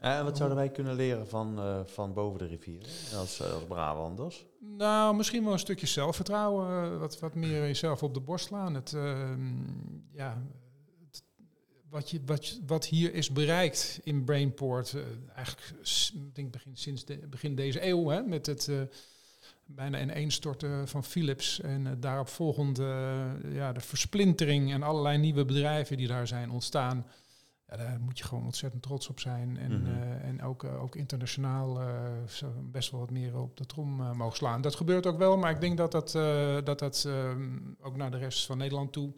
En 0.00 0.24
wat 0.24 0.36
zouden 0.36 0.58
wij 0.58 0.70
kunnen 0.70 0.94
leren 0.94 1.28
van, 1.28 1.60
van 1.86 2.12
boven 2.12 2.38
de 2.38 2.46
rivier 2.46 2.82
als, 3.16 3.40
eh, 3.40 3.52
als 3.52 3.64
Brabanders? 3.64 4.46
Nou, 4.60 5.16
misschien 5.16 5.44
wel 5.44 5.52
een 5.52 5.58
stukje 5.58 5.86
zelfvertrouwen. 5.86 6.98
wat, 6.98 7.18
wat 7.18 7.34
meer 7.34 7.60
jezelf 7.60 8.02
op 8.02 8.14
de 8.14 8.20
borst 8.20 8.46
slaan. 8.46 8.74
Het, 8.74 8.92
ehm, 8.92 9.54
ja, 10.12 10.42
wat, 11.92 12.10
je, 12.10 12.20
wat, 12.26 12.60
wat 12.66 12.86
hier 12.86 13.14
is 13.14 13.30
bereikt 13.30 14.00
in 14.02 14.24
Brainport, 14.24 14.96
eigenlijk 15.34 15.74
denk 16.32 16.52
begin, 16.52 16.76
sinds 16.76 17.04
de, 17.04 17.16
begin 17.16 17.54
deze 17.54 17.86
eeuw, 17.86 18.08
hè, 18.08 18.22
met 18.22 18.46
het 18.46 18.70
bijna 19.64 20.00
ineenstorten 20.00 20.88
van 20.88 21.04
Philips 21.04 21.60
en 21.60 22.00
daarop 22.00 22.28
volgend 22.28 22.76
ja, 23.52 23.72
de 23.72 23.80
versplintering 23.80 24.72
en 24.72 24.82
allerlei 24.82 25.18
nieuwe 25.18 25.44
bedrijven 25.44 25.96
die 25.96 26.06
daar 26.06 26.26
zijn 26.26 26.50
ontstaan 26.50 27.04
daar 27.76 28.00
moet 28.00 28.18
je 28.18 28.24
gewoon 28.24 28.44
ontzettend 28.44 28.82
trots 28.82 29.08
op 29.08 29.20
zijn. 29.20 29.56
En, 29.56 29.80
mm 29.80 30.10
en 30.22 30.42
ook, 30.42 30.62
uh, 30.62 30.82
ook 30.82 30.96
internationaal 30.96 31.80
uh, 31.80 31.88
best 32.62 32.90
wel 32.90 33.00
wat 33.00 33.10
meer 33.10 33.38
op 33.38 33.56
de 33.56 33.66
trom 33.66 34.16
mogen 34.16 34.36
slaan. 34.36 34.60
Dat 34.60 34.74
gebeurt 34.74 35.06
ook 35.06 35.18
wel, 35.18 35.36
maar 35.36 35.50
ik 35.50 35.60
denk 35.60 35.76
dat 35.76 35.92
dat, 35.92 36.10
dat, 36.64 36.78
dat 36.78 37.04
ehm, 37.06 37.58
ook 37.80 37.96
naar 37.96 38.10
de 38.10 38.18
rest 38.18 38.46
van 38.46 38.58
Nederland 38.58 38.92
toe, 38.92 39.12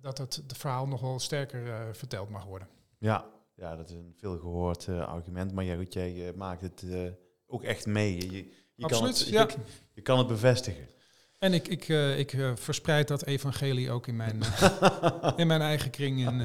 dat 0.00 0.18
het 0.18 0.42
de 0.46 0.54
verhaal 0.54 0.86
nog 0.86 1.00
wel 1.00 1.18
sterker 1.18 1.94
verteld 1.96 2.28
mag 2.28 2.44
worden. 2.44 2.68
Ja, 2.98 3.24
ja, 3.54 3.76
dat 3.76 3.88
is 3.88 3.94
een 3.94 4.14
veel 4.16 4.38
gehoord 4.38 4.88
argument. 4.88 5.52
Maar 5.52 5.64
ja, 5.64 5.76
goed, 5.76 5.92
jij 5.92 6.32
maakt 6.36 6.60
het 6.60 6.84
ook 7.46 7.62
echt 7.62 7.86
mee. 7.86 8.30
Je, 8.30 8.48
je, 8.74 8.84
Absoluut, 8.84 8.90
kan 8.90 9.04
het, 9.04 9.28
ja. 9.28 9.46
je, 9.48 9.72
je 9.92 10.02
kan 10.02 10.18
het 10.18 10.26
bevestigen. 10.26 10.88
En 11.38 11.52
ik, 11.52 11.68
ik, 11.68 11.88
ik 12.16 12.36
verspreid 12.54 13.08
dat 13.08 13.24
evangelie 13.24 13.90
ook 13.90 14.06
in 14.06 14.16
mijn, 14.16 14.42
in 15.36 15.46
mijn 15.46 15.60
eigen 15.60 15.90
kring 15.90 16.18
in, 16.18 16.40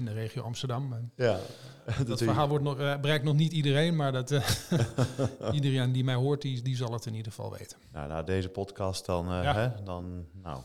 in 0.00 0.06
de 0.06 0.20
regio 0.20 0.42
Amsterdam. 0.42 1.10
Ja, 1.14 1.40
dat, 1.98 2.06
dat 2.06 2.22
verhaal 2.22 2.48
wordt 2.48 2.64
nog, 2.64 2.76
bereikt 2.76 3.24
nog 3.24 3.34
niet 3.34 3.52
iedereen, 3.52 3.96
maar 3.96 4.12
dat, 4.12 4.30
iedereen 5.52 5.92
die 5.92 6.04
mij 6.04 6.14
hoort, 6.14 6.42
die, 6.42 6.62
die 6.62 6.76
zal 6.76 6.92
het 6.92 7.06
in 7.06 7.14
ieder 7.14 7.32
geval 7.32 7.52
weten. 7.58 7.78
Nou, 7.92 8.08
na 8.08 8.22
deze 8.22 8.48
podcast 8.48 9.06
dan, 9.06 9.26
ja. 9.26 9.54
hè, 9.54 9.82
dan 9.84 10.26
nou. 10.32 10.60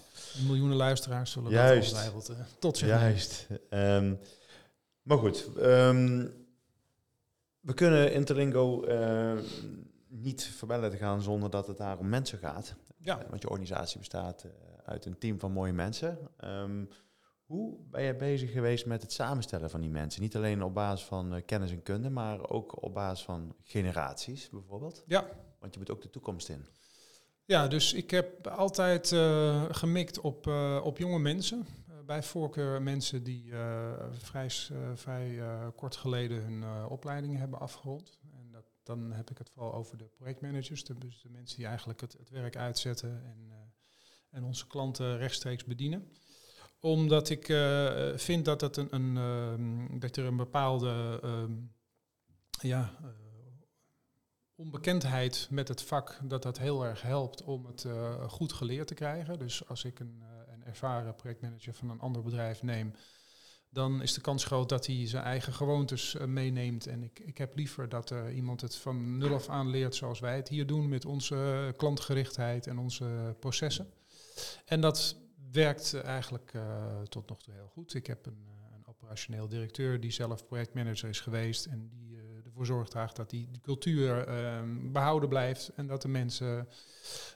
Miljoenen 0.47 0.77
luisteraars 0.77 1.31
zullen 1.31 1.51
Juist. 1.51 1.91
dat 1.91 1.99
ongetwijfeld 1.99 2.59
tot 2.59 2.77
zich 2.77 2.87
Juist. 2.87 3.47
Um, 3.69 4.19
maar 5.01 5.17
goed, 5.17 5.49
um, 5.57 6.33
we 7.59 7.73
kunnen 7.73 8.13
Interlingo 8.13 8.85
niet 10.07 10.51
voorbij 10.57 10.79
laten 10.79 10.97
gaan 10.97 11.21
zonder 11.21 11.49
dat 11.49 11.67
het 11.67 11.77
daar 11.77 11.97
om 11.97 12.09
mensen 12.09 12.37
gaat. 12.37 12.75
Ja. 12.97 13.25
Want 13.29 13.41
je 13.41 13.49
organisatie 13.49 13.99
bestaat 13.99 14.45
uit 14.85 15.05
een 15.05 15.17
team 15.17 15.39
van 15.39 15.51
mooie 15.51 15.73
mensen. 15.73 16.17
Um, 16.43 16.89
hoe 17.45 17.77
ben 17.89 18.03
je 18.03 18.15
bezig 18.15 18.51
geweest 18.51 18.85
met 18.85 19.01
het 19.01 19.11
samenstellen 19.11 19.69
van 19.69 19.81
die 19.81 19.89
mensen? 19.89 20.21
Niet 20.21 20.35
alleen 20.35 20.63
op 20.63 20.73
basis 20.73 21.05
van 21.05 21.35
uh, 21.35 21.41
kennis 21.45 21.71
en 21.71 21.83
kunde, 21.83 22.09
maar 22.09 22.49
ook 22.49 22.83
op 22.83 22.93
basis 22.93 23.25
van 23.25 23.55
generaties 23.63 24.49
bijvoorbeeld. 24.49 25.03
Ja. 25.07 25.29
Want 25.59 25.73
je 25.73 25.79
moet 25.79 25.89
ook 25.91 26.01
de 26.01 26.09
toekomst 26.09 26.49
in. 26.49 26.65
Ja, 27.45 27.67
dus 27.67 27.93
ik 27.93 28.11
heb 28.11 28.47
altijd 28.47 29.11
uh, 29.11 29.63
gemikt 29.69 30.19
op, 30.19 30.47
op 30.83 30.97
jonge 30.97 31.19
mensen. 31.19 31.67
bij 32.05 32.23
voorkeur 32.23 32.81
mensen 32.81 33.23
die 33.23 33.53
vrij, 34.11 34.49
vrij 34.93 35.39
kort 35.75 35.95
geleden 35.95 36.43
hun 36.43 36.87
opleiding 36.87 37.37
hebben 37.37 37.59
afgerond 37.59 38.19
dan 38.85 39.11
heb 39.11 39.29
ik 39.29 39.37
het 39.37 39.49
vooral 39.49 39.73
over 39.73 39.97
de 39.97 40.03
projectmanagers, 40.03 40.83
de, 40.83 40.97
dus 40.97 41.21
de 41.21 41.29
mensen 41.29 41.57
die 41.57 41.65
eigenlijk 41.65 42.01
het, 42.01 42.13
het 42.13 42.29
werk 42.29 42.55
uitzetten 42.55 43.23
en, 43.25 43.51
en 44.29 44.43
onze 44.43 44.67
klanten 44.67 45.17
rechtstreeks 45.17 45.63
bedienen. 45.63 46.11
Omdat 46.85 47.29
ik 47.29 47.47
uh, 47.47 48.11
vind 48.15 48.45
dat, 48.45 48.61
het 48.61 48.77
een, 48.77 48.95
een 48.95 49.15
uh, 49.15 49.99
dat 49.99 50.15
er 50.15 50.25
een 50.25 50.35
bepaalde 50.35 51.19
um, 51.23 51.73
ja, 52.61 52.97
uh, 53.01 53.07
onbekendheid 54.55 55.47
met 55.51 55.67
het 55.67 55.81
vak, 55.81 56.19
dat 56.23 56.43
dat 56.43 56.57
heel 56.57 56.85
erg 56.85 57.01
helpt 57.01 57.43
om 57.43 57.65
het 57.65 57.87
goed 58.27 58.53
geleerd 58.53 58.87
te 58.87 58.93
krijgen. 58.93 59.39
Dus 59.39 59.67
als 59.67 59.83
ik 59.83 59.99
een, 59.99 60.23
een 60.47 60.65
ervaren 60.65 61.15
projectmanager 61.15 61.73
van 61.73 61.89
een 61.89 61.99
ander 61.99 62.23
bedrijf 62.23 62.63
neem, 62.63 62.93
dan 63.69 64.01
is 64.01 64.13
de 64.13 64.21
kans 64.21 64.43
groot 64.43 64.69
dat 64.69 64.85
hij 64.85 65.07
zijn 65.07 65.23
eigen 65.23 65.53
gewoontes 65.53 66.15
meeneemt. 66.25 66.87
En 66.87 67.03
ik, 67.03 67.19
ik 67.19 67.37
heb 67.37 67.55
liever 67.55 67.89
dat 67.89 68.13
iemand 68.33 68.61
het 68.61 68.75
van 68.75 69.17
nul 69.17 69.33
af 69.33 69.49
aan 69.49 69.69
leert 69.69 69.95
zoals 69.95 70.19
wij 70.19 70.35
het 70.35 70.47
hier 70.47 70.67
doen 70.67 70.89
met 70.89 71.05
onze 71.05 71.73
klantgerichtheid 71.77 72.67
en 72.67 72.77
onze 72.77 73.35
processen. 73.39 73.93
En 74.65 74.81
dat 74.81 75.23
werkt 75.55 76.01
eigenlijk 76.01 76.51
uh, 76.55 77.01
tot 77.01 77.29
nog 77.29 77.41
toe 77.41 77.53
heel 77.53 77.67
goed. 77.67 77.93
Ik 77.93 78.07
heb 78.07 78.25
een, 78.25 78.47
een, 78.73 78.87
operationeel 78.87 79.47
directeur 79.47 79.99
die 79.99 80.11
zelf 80.11 80.45
projectmanager 80.45 81.09
is 81.09 81.19
geweest 81.19 81.65
en 81.65 81.89
die 81.89 82.17
ervoor 82.45 82.65
zorgt 82.65 83.15
dat 83.15 83.29
die, 83.29 83.49
cultuur 83.61 84.27
ehm, 84.27 84.91
behouden 84.91 85.29
blijft 85.29 85.71
en 85.75 85.87
dat 85.87 86.01
de 86.01 86.07
mensen 86.07 86.67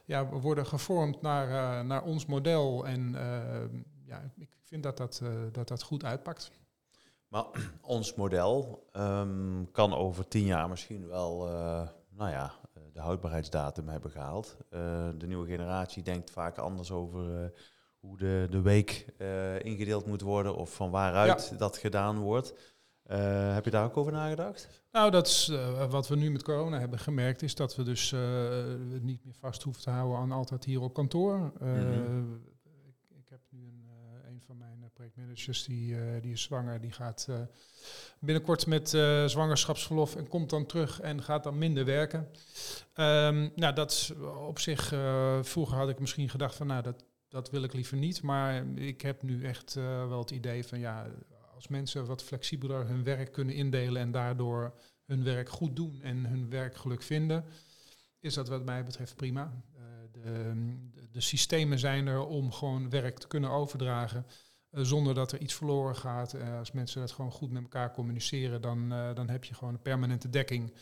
ja, 0.05 0.25
worden 0.25 0.65
gevormd 0.65 1.21
naar, 1.21 1.85
naar 1.85 2.03
ons 2.03 2.25
model. 2.25 2.87
En 2.87 3.11
ja, 4.05 4.31
ik 4.37 4.49
vind 4.61 4.83
dat 4.83 4.97
dat, 4.97 5.21
dat 5.51 5.67
dat 5.67 5.83
goed 5.83 6.03
uitpakt. 6.03 6.51
Maar 7.27 7.45
ons 7.81 8.15
model 8.15 8.87
um, 8.93 9.71
kan 9.71 9.93
over 9.93 10.27
tien 10.27 10.45
jaar 10.45 10.69
misschien 10.69 11.07
wel, 11.07 11.47
nou 12.09 12.31
ja, 12.31 12.53
eh, 12.73 12.81
de 12.93 12.99
houdbaarheidsdatum 12.99 13.87
hebben 13.87 14.11
gehaald. 14.11 14.57
De 15.17 15.27
nieuwe 15.27 15.47
generatie 15.47 16.03
denkt 16.03 16.31
vaak 16.31 16.57
anders 16.57 16.91
over 16.91 17.53
hoe 17.99 18.17
de, 18.17 18.47
de 18.49 18.61
week 18.61 19.05
ingedeeld 19.61 20.05
moet 20.05 20.21
worden 20.21 20.55
of 20.55 20.73
van 20.73 20.91
waaruit 20.91 21.47
ja. 21.51 21.57
dat 21.57 21.77
gedaan 21.77 22.19
wordt. 22.19 22.53
Uh, 23.11 23.53
heb 23.53 23.65
je 23.65 23.71
daar 23.71 23.85
ook 23.85 23.97
over 23.97 24.11
nagedacht? 24.11 24.83
Nou, 24.91 25.11
dat 25.11 25.27
is 25.27 25.49
uh, 25.51 25.91
wat 25.91 26.07
we 26.07 26.15
nu 26.15 26.31
met 26.31 26.43
corona 26.43 26.79
hebben 26.79 26.99
gemerkt, 26.99 27.41
is 27.41 27.55
dat 27.55 27.75
we 27.75 27.83
dus 27.83 28.15
niet 29.01 29.25
meer 29.25 29.35
vast 29.39 29.63
hoeven 29.63 29.83
te 29.83 29.89
houden 29.89 30.17
aan 30.17 30.31
altijd 30.31 30.65
hier 30.65 30.81
op 30.81 30.93
kantoor. 30.93 31.37
Mm 31.37 31.51
-hmm. 31.59 32.41
ik, 32.63 33.17
ik, 33.17 33.29
heb 33.29 33.39
nu 33.49 33.67
een, 33.67 33.89
een 34.27 34.41
van 34.45 34.57
mijn 34.57 34.89
projectmanagers, 34.93 35.63
die, 35.63 35.95
die 36.21 36.31
is 36.31 36.41
zwanger, 36.41 36.81
die 36.81 36.91
gaat 36.91 37.27
binnenkort 38.19 38.67
met 38.67 38.89
zwangerschapsverlof 39.25 40.15
en 40.15 40.27
komt 40.27 40.49
dan 40.49 40.65
terug 40.65 41.01
en 41.01 41.23
gaat 41.23 41.43
dan 41.43 41.57
minder 41.57 41.85
werken. 41.85 42.27
Um, 42.95 43.51
nou, 43.55 43.73
dat 43.73 44.13
op 44.47 44.59
zich, 44.59 44.93
vroeger 45.41 45.77
had 45.77 45.89
ik 45.89 45.99
misschien 45.99 46.29
gedacht 46.29 46.55
van, 46.55 46.67
nou, 46.67 46.81
dat, 46.81 47.03
dat 47.29 47.49
wil 47.49 47.63
ik 47.63 47.73
liever 47.73 47.97
niet, 47.97 48.21
maar 48.21 48.65
ik 48.75 49.01
heb 49.01 49.21
nu 49.21 49.43
echt 49.43 49.73
wel 49.73 50.19
het 50.19 50.31
idee 50.31 50.63
van, 50.63 50.79
ja 50.79 51.11
als 51.59 51.67
mensen 51.67 52.05
wat 52.05 52.23
flexibeler 52.23 52.87
hun 52.87 53.03
werk 53.03 53.31
kunnen 53.31 53.55
indelen 53.55 54.01
en 54.01 54.11
daardoor 54.11 54.73
hun 55.05 55.23
werk 55.23 55.49
goed 55.49 55.75
doen 55.75 56.01
en 56.01 56.25
hun 56.25 56.49
werkgeluk 56.49 57.01
vinden, 57.01 57.45
is 58.19 58.33
dat 58.33 58.47
wat 58.47 58.65
mij 58.65 58.83
betreft 58.83 59.15
prima. 59.15 59.63
Uh, 59.75 59.81
de, 60.11 60.53
de, 61.11 61.21
systemen 61.21 61.79
zijn 61.79 62.07
er 62.07 62.25
om 62.25 62.51
gewoon 62.51 62.89
werk 62.89 63.17
te 63.17 63.27
kunnen 63.27 63.49
overdragen 63.49 64.25
uh, 64.71 64.83
zonder 64.83 65.13
dat 65.13 65.31
er 65.31 65.39
iets 65.39 65.53
verloren 65.53 65.95
gaat. 65.95 66.35
Als 66.57 66.71
mensen 66.71 67.01
dat 67.01 67.11
gewoon 67.11 67.31
goed 67.31 67.51
met 67.51 67.63
elkaar 67.63 67.93
communiceren, 67.93 68.61
dan, 68.61 68.89
dan 68.89 69.29
heb 69.29 69.43
je 69.43 69.53
gewoon 69.53 69.73
een 69.73 69.81
permanente 69.81 70.29
dekking. 70.29 70.73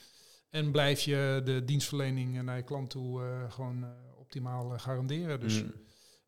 En 0.50 0.72
blijf 0.72 1.02
je 1.02 1.42
de 1.46 1.64
dienstverlening 1.66 2.42
naar 2.42 2.58
je 2.58 2.64
klant 2.64 2.90
toe 2.90 3.22
gewoon 3.50 3.86
optimaal 4.16 4.80
garanderen. 4.80 5.40
Dus 5.40 5.64
mm 5.64 5.86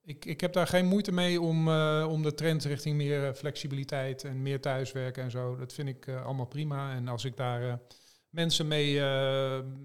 ik, 0.10 0.26
ik 0.26 0.41
heb 0.41 0.54
daar 0.54 0.67
geen 0.67 0.86
moeite 0.86 1.12
mee 1.12 1.41
om, 1.41 1.67
uh, 1.67 2.06
om 2.10 2.24
de 2.24 2.34
trend 2.34 2.63
richting 2.63 2.95
meer 2.95 3.28
eh, 3.28 3.34
flexibiliteit 3.34 4.24
en 4.24 4.41
meer 4.41 4.62
thuiswerken 4.62 5.24
en 5.24 5.32
zo. 5.32 5.56
Dat 5.56 5.74
vind 5.74 5.89
ik 5.89 6.08
uh, 6.08 6.26
allemaal 6.26 6.45
prima. 6.45 6.93
En 6.93 7.08
als 7.08 7.26
ik 7.26 7.38
daar 7.38 7.63
uh, 7.63 7.74
mensen 8.30 8.67
mee 8.67 9.04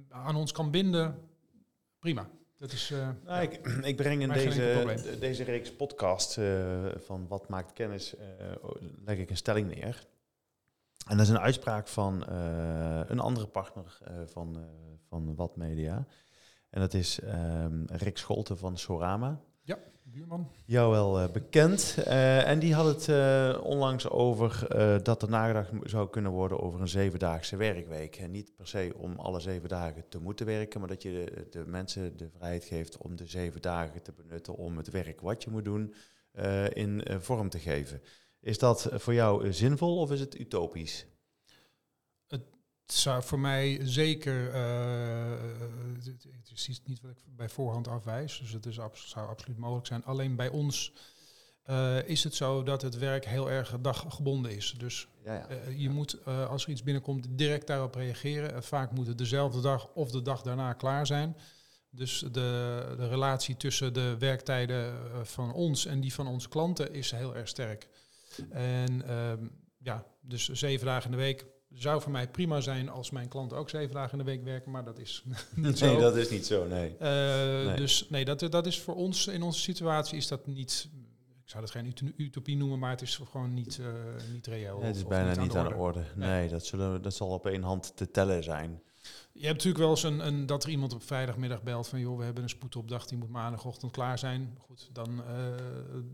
aan 0.08 0.36
ons 0.36 0.52
kan 0.52 0.70
binden, 0.70 1.18
prima. 1.98 2.28
Dat 2.56 2.72
is, 2.72 2.92
nou, 3.24 3.42
ik, 3.42 3.60
ik 3.92 3.96
breng 3.96 4.22
in 4.22 4.28
deze, 4.28 5.16
deze 5.20 5.44
reeks 5.44 5.76
podcast 5.76 6.34
van 6.96 7.26
Wat 7.28 7.48
maakt 7.48 7.72
kennis, 7.72 8.14
leg 9.04 9.18
ik 9.18 9.30
een 9.30 9.36
stelling 9.36 9.74
neer. 9.74 10.06
En 11.06 11.16
dat 11.16 11.26
is 11.26 11.32
een 11.32 11.38
uitspraak 11.38 11.88
van 11.88 12.28
een 13.08 13.20
andere 13.20 13.46
partner 13.46 13.98
van, 14.26 14.66
van 15.08 15.34
Wat 15.34 15.56
Media. 15.56 16.06
En 16.70 16.80
dat 16.80 16.94
is 16.94 17.20
um, 17.22 17.84
Rick 17.86 18.18
Scholten 18.18 18.58
van 18.58 18.78
Sorama. 18.78 19.40
Ja 19.62 19.78
buurman. 20.04 20.50
Jou 20.64 20.90
wel 20.90 21.22
uh, 21.22 21.28
bekend. 21.28 21.96
Uh, 21.98 22.48
en 22.48 22.58
die 22.58 22.74
had 22.74 22.86
het 22.86 23.08
uh, 23.08 23.60
onlangs 23.62 24.08
over 24.08 24.66
dat 25.02 25.22
er 25.22 25.28
nagedacht 25.28 25.70
zou 25.82 26.10
kunnen 26.10 26.32
worden 26.32 26.60
over 26.60 26.80
een 26.80 26.88
zevendaagse 26.88 27.56
werkweek. 27.56 28.16
En 28.16 28.30
niet 28.30 28.56
per 28.56 28.66
se 28.66 28.92
om 28.96 29.18
alle 29.18 29.40
zeven 29.40 29.68
dagen 29.68 30.08
te 30.08 30.20
moeten 30.20 30.46
werken, 30.46 30.80
maar 30.80 30.88
dat 30.88 31.02
je 31.02 31.10
de, 31.10 31.46
de 31.50 31.66
mensen 31.66 32.16
de 32.16 32.30
vrijheid 32.36 32.64
geeft 32.64 32.96
om 32.96 33.16
de 33.16 33.26
zeven 33.26 33.62
dagen 33.62 34.02
te 34.02 34.12
benutten 34.12 34.56
om 34.56 34.76
het 34.76 34.90
werk 34.90 35.20
wat 35.20 35.44
je 35.44 35.50
moet 35.50 35.64
doen 35.64 35.94
in 36.72 37.04
vorm 37.18 37.48
te 37.48 37.58
geven. 37.58 38.02
Is 38.40 38.58
dat 38.58 38.88
voor 38.92 39.14
jou 39.14 39.52
zinvol 39.52 39.96
of 39.96 40.12
is 40.12 40.20
het 40.20 40.38
utopisch? 40.40 41.06
Het 42.86 42.94
zou 42.94 43.22
voor 43.22 43.38
mij 43.38 43.78
zeker, 43.82 44.54
het 45.94 46.50
is 46.52 46.80
niet 46.84 47.00
wat 47.00 47.10
ik 47.10 47.36
bij 47.36 47.48
voorhand 47.48 47.88
afwijs, 47.88 48.38
dus 48.38 48.52
het 48.52 48.66
is 48.66 48.74
zou 48.92 49.28
absoluut 49.28 49.58
mogelijk 49.58 49.86
zijn. 49.86 50.04
Alleen 50.04 50.36
bij 50.36 50.48
ons 50.48 50.92
uh, 51.70 52.08
is 52.08 52.24
het 52.24 52.34
zo 52.34 52.62
dat 52.62 52.82
het 52.82 52.98
werk 52.98 53.24
heel 53.24 53.50
erg 53.50 53.76
daggebonden 53.80 54.56
is. 54.56 54.74
Dus 54.78 55.08
ja, 55.24 55.34
ja. 55.34 55.46
Uh, 55.50 55.80
je 55.80 55.90
moet, 55.90 56.18
uh, 56.28 56.50
als 56.50 56.64
er 56.64 56.70
iets 56.70 56.82
binnenkomt, 56.82 57.26
direct 57.30 57.66
daarop 57.66 57.94
reageren. 57.94 58.62
vaak 58.62 58.90
moet 58.92 59.06
het 59.06 59.18
dezelfde 59.18 59.60
dag 59.60 59.88
of 59.94 60.10
de 60.10 60.22
dag 60.22 60.42
daarna 60.42 60.72
klaar 60.72 61.06
zijn. 61.06 61.36
Dus 61.90 62.18
de, 62.18 62.94
de 62.96 63.08
relatie 63.08 63.56
tussen 63.56 63.92
de 63.92 64.16
werktijden 64.18 64.94
van 65.26 65.52
ons 65.52 65.86
en 65.86 66.00
die 66.00 66.14
van 66.14 66.26
onze 66.26 66.48
klanten 66.48 66.92
is 66.92 67.10
heel 67.10 67.36
erg 67.36 67.48
sterk. 67.48 67.88
En 68.50 69.08
ehm, 69.08 69.46
ja, 69.78 70.06
dus 70.20 70.48
zeven 70.48 70.86
dagen 70.86 71.04
in 71.04 71.16
de 71.16 71.22
week 71.22 71.46
zou 71.74 72.00
voor 72.00 72.12
mij 72.12 72.28
prima 72.28 72.60
zijn 72.60 72.88
als 72.88 73.10
mijn 73.10 73.28
klanten 73.28 73.56
ook 73.56 73.70
zeven 73.70 73.94
dagen 73.94 74.18
in 74.18 74.24
de 74.24 74.30
week 74.30 74.44
werken, 74.44 74.70
maar 74.70 74.84
dat 74.84 74.98
is 74.98 75.24
niet 75.54 75.78
zo. 75.78 75.86
Nee, 75.86 76.00
dat 76.00 76.16
is 76.16 76.30
niet 76.30 76.46
zo, 76.46 76.66
nee. 76.66 76.96
Uh, 77.00 77.76
Dus 77.76 78.08
nee, 78.08 78.24
dat, 78.24 78.40
dat 78.40 78.66
is 78.66 78.80
voor 78.80 78.94
ons, 78.94 79.26
in 79.26 79.42
onze 79.42 79.60
situatie 79.60 80.16
is 80.16 80.28
dat 80.28 80.46
niet, 80.46 80.88
ik 81.44 81.50
zou 81.50 81.62
dat 81.62 81.70
geen 81.70 82.14
utopie 82.16 82.56
noemen, 82.56 82.78
maar 82.78 82.90
het 82.90 83.02
is 83.02 83.16
gewoon 83.16 83.54
niet, 83.54 83.78
uh, 83.80 83.86
niet 84.32 84.46
reëel. 84.46 84.82
het 84.82 84.96
is 84.96 85.06
bijna 85.06 85.42
niet 85.42 85.54
aan 85.54 85.68
de 85.68 85.74
orde. 85.74 86.04
Nee, 86.14 86.48
dat, 86.48 86.66
zullen, 86.66 87.02
dat 87.02 87.14
zal 87.14 87.28
op 87.28 87.46
één 87.46 87.62
hand 87.62 87.96
te 87.96 88.10
tellen 88.10 88.42
zijn. 88.42 88.82
Je 89.36 89.46
hebt 89.46 89.64
natuurlijk 89.64 89.84
wel 89.84 89.90
eens 89.90 90.02
een, 90.02 90.26
een, 90.26 90.46
dat 90.46 90.64
er 90.64 90.70
iemand 90.70 90.94
op 90.94 91.02
vrijdagmiddag 91.02 91.62
belt 91.62 91.88
van 91.88 92.00
joh, 92.00 92.18
we 92.18 92.24
hebben 92.24 92.42
een 92.42 92.48
spoedopdracht, 92.48 93.08
die 93.08 93.18
moet 93.18 93.28
maandagochtend 93.28 93.92
klaar 93.92 94.18
zijn. 94.18 94.56
Goed, 94.60 94.88
dan, 94.92 95.20
uh, 95.20 95.54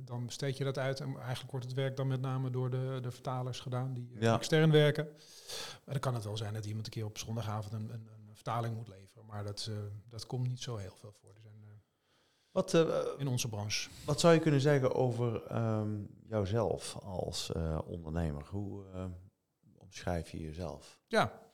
dan 0.04 0.26
besteed 0.26 0.56
je 0.56 0.64
dat 0.64 0.78
uit. 0.78 1.00
En 1.00 1.16
eigenlijk 1.18 1.50
wordt 1.50 1.66
het 1.66 1.74
werk 1.74 1.96
dan 1.96 2.06
met 2.06 2.20
name 2.20 2.50
door 2.50 2.70
de, 2.70 2.98
de 3.02 3.10
vertalers 3.10 3.60
gedaan 3.60 3.94
die 3.94 4.10
ja. 4.18 4.34
extern 4.34 4.70
werken. 4.70 5.04
Maar 5.84 5.94
dan 5.94 5.98
kan 5.98 6.14
het 6.14 6.24
wel 6.24 6.36
zijn 6.36 6.54
dat 6.54 6.64
iemand 6.64 6.86
een 6.86 6.92
keer 6.92 7.04
op 7.04 7.18
zondagavond 7.18 7.72
een, 7.72 7.90
een, 7.92 8.08
een 8.28 8.34
vertaling 8.34 8.76
moet 8.76 8.88
leveren. 8.88 9.26
Maar 9.26 9.44
dat, 9.44 9.66
uh, 9.70 9.76
dat 10.08 10.26
komt 10.26 10.48
niet 10.48 10.62
zo 10.62 10.76
heel 10.76 10.96
veel 10.96 11.12
voor. 11.12 11.30
Er 11.34 11.40
zijn, 11.40 11.62
uh, 11.62 11.68
wat, 12.50 12.74
in 13.18 13.28
onze 13.28 13.48
branche. 13.48 13.90
Wat 14.04 14.20
zou 14.20 14.34
je 14.34 14.40
kunnen 14.40 14.60
zeggen 14.60 14.94
over 14.94 15.56
um, 15.56 16.08
jouzelf 16.26 16.96
als 17.02 17.52
ondernemer? 17.84 18.46
Hoe 18.50 18.84
omschrijf 19.74 20.30
je 20.30 20.40
jezelf? 20.40 20.98
Ja, 21.06 21.49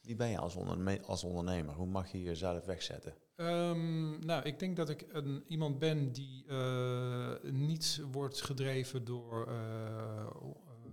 wie 0.00 0.16
ben 0.16 0.28
je 0.28 0.38
als, 0.38 0.56
als 1.02 1.24
ondernemer? 1.24 1.74
Hoe 1.74 1.86
mag 1.86 2.12
je 2.12 2.22
jezelf 2.22 2.64
wegzetten? 2.64 3.14
Um, 3.36 4.24
nou, 4.24 4.42
ik 4.42 4.58
denk 4.58 4.76
dat 4.76 4.88
ik 4.88 5.06
een, 5.08 5.44
iemand 5.46 5.78
ben 5.78 6.12
die 6.12 6.44
uh, 6.46 7.34
niet 7.42 8.02
wordt 8.10 8.42
gedreven 8.42 9.04
door 9.04 9.48
uh, 9.48 10.26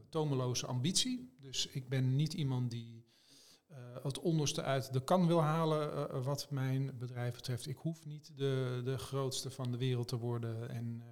tomeloze 0.09 0.65
ambitie. 0.65 1.35
Dus 1.39 1.67
ik 1.67 1.89
ben 1.89 2.15
niet 2.15 2.33
iemand 2.33 2.71
die 2.71 3.05
het 4.03 4.19
onderste 4.19 4.61
uit 4.61 4.93
de 4.93 5.03
kan 5.03 5.27
wil 5.27 5.41
halen 5.41 6.23
wat 6.23 6.51
mijn 6.51 6.97
bedrijf 6.97 7.33
betreft. 7.35 7.67
Ik 7.67 7.77
hoef 7.77 8.05
niet 8.05 8.37
de, 8.37 8.81
de 8.83 8.97
grootste 8.97 9.49
van 9.49 9.71
de 9.71 9.77
wereld 9.77 10.07
te 10.07 10.17
worden 10.17 10.69
en 10.69 11.03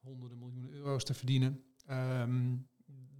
honderden 0.00 0.38
miljoenen 0.38 0.72
euro's 0.72 1.04
te 1.04 1.14
verdienen. 1.14 1.64
Um, 1.90 2.68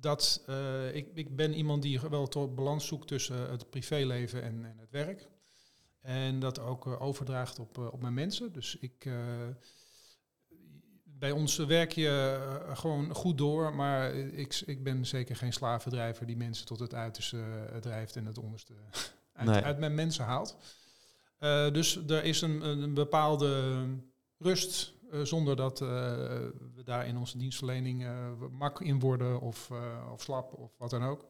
dat 0.06 0.42
uh, 0.48 0.94
ik, 0.94 1.08
ik 1.14 1.36
ben 1.36 1.54
iemand 1.54 1.82
die 1.82 2.00
wel 2.00 2.26
tot 2.26 2.54
balans 2.54 2.86
zoekt 2.86 3.08
tussen 3.08 3.50
het 3.50 3.70
privéleven 3.70 4.42
en, 4.42 4.64
en 4.64 4.78
het 4.78 4.90
werk. 4.90 5.28
En 6.00 6.38
dat 6.40 6.58
ook 6.58 6.86
uh, 6.86 7.02
overdraagt 7.02 7.58
op, 7.58 7.78
uh, 7.78 7.92
op 7.92 8.00
mijn 8.00 8.14
mensen. 8.14 8.52
Dus 8.52 8.76
ik, 8.80 9.08
bij 11.04 11.30
ons 11.30 11.56
werk 11.56 11.92
je 11.92 12.40
gewoon 12.74 13.14
goed 13.14 13.38
door, 13.38 13.74
maar 13.74 14.14
ik, 14.14 14.62
ik 14.66 14.82
ben 14.82 15.06
zeker 15.06 15.36
geen 15.36 15.52
slavendrijver 15.52 16.26
die 16.26 16.36
mensen 16.36 16.66
tot 16.66 16.78
het 16.78 16.94
uiterste 16.94 17.44
drijft 17.80 18.16
en 18.16 18.26
het 18.26 18.38
onderste 18.38 18.72
uit, 19.32 19.48
nee. 19.48 19.62
uit 19.62 19.78
mijn 19.78 19.94
mensen 19.94 20.24
haalt. 20.24 20.56
dus 21.72 21.96
er 22.06 22.24
is 22.24 22.40
een, 22.40 22.60
een 22.60 22.94
bepaalde 22.94 23.84
rust 24.38 24.94
zonder 25.22 25.56
dat 25.56 25.80
uh, 25.80 25.88
we 26.74 26.82
daar 26.84 27.06
in 27.06 27.16
onze 27.16 27.38
dienstverlening 27.38 28.02
uh, 28.02 28.30
mak 28.50 28.80
in 28.80 29.00
worden 29.00 29.40
of, 29.40 29.70
of 30.12 30.22
slap 30.22 30.52
of 30.52 30.76
wat 30.78 30.90
dan 30.90 31.02
ook. 31.02 31.26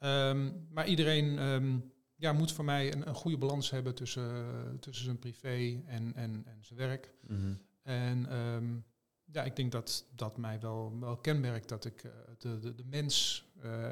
Um, 0.00 0.66
maar 0.70 0.86
iedereen 0.86 1.38
um, 1.38 1.92
ja, 2.16 2.32
moet 2.32 2.52
voor 2.52 2.64
mij 2.64 2.92
een, 2.92 3.08
een, 3.08 3.14
goede 3.14 3.38
balans 3.38 3.70
hebben 3.70 3.94
tussen, 3.94 4.34
tussen 4.80 5.04
zijn 5.04 5.18
privé 5.18 5.82
en, 5.86 6.14
en, 6.14 6.42
en 6.46 6.58
zijn 6.60 6.78
werk. 6.78 7.14
Mm 7.26 7.36
-hmm. 7.36 7.58
En 7.82 8.36
um, 8.36 8.84
ja, 9.24 9.42
ik 9.42 9.56
denk 9.56 9.72
dat 9.72 10.06
dat 10.14 10.36
mij 10.36 10.60
wel, 10.60 10.98
wel 11.00 11.16
kenmerkt 11.16 11.68
dat 11.68 11.84
ik 11.84 12.02
de, 12.38 12.58
de, 12.58 12.74
de 12.74 12.84
mens 12.84 13.44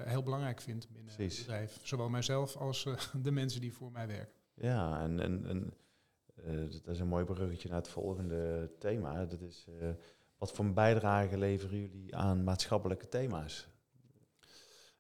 heel 0.05 0.23
belangrijk 0.23 0.61
vind 0.61 0.89
binnen 0.91 1.15
Precies. 1.15 1.39
het 1.39 1.47
bedrijf. 1.47 1.79
Zowel 1.83 2.09
mijzelf 2.09 2.57
als 2.57 2.87
de 3.23 3.31
mensen 3.31 3.61
die 3.61 3.73
voor 3.73 3.93
mij 3.93 4.07
werken. 4.07 4.35
Ja, 4.55 5.01
en, 5.01 5.21
en, 5.21 5.47
en 5.47 5.73
uh, 6.37 6.71
dat 6.71 6.95
is 6.95 7.01
een 7.01 7.09
mooi 7.09 7.25
bruggetje 7.25 7.69
naar 7.69 7.79
het 7.79 7.89
volgende 7.89 8.71
thema. 8.79 9.25
Dat 9.25 9.41
is, 9.41 9.67
uh, 9.69 9.89
wat 10.39 10.53
voor 10.53 10.65
een 10.65 10.75
bijdrage 10.75 11.39
leveren 11.39 11.81
jullie 11.81 12.17
aan 12.17 12.45
maatschappelijke 12.45 13.09
thema's? 13.09 13.69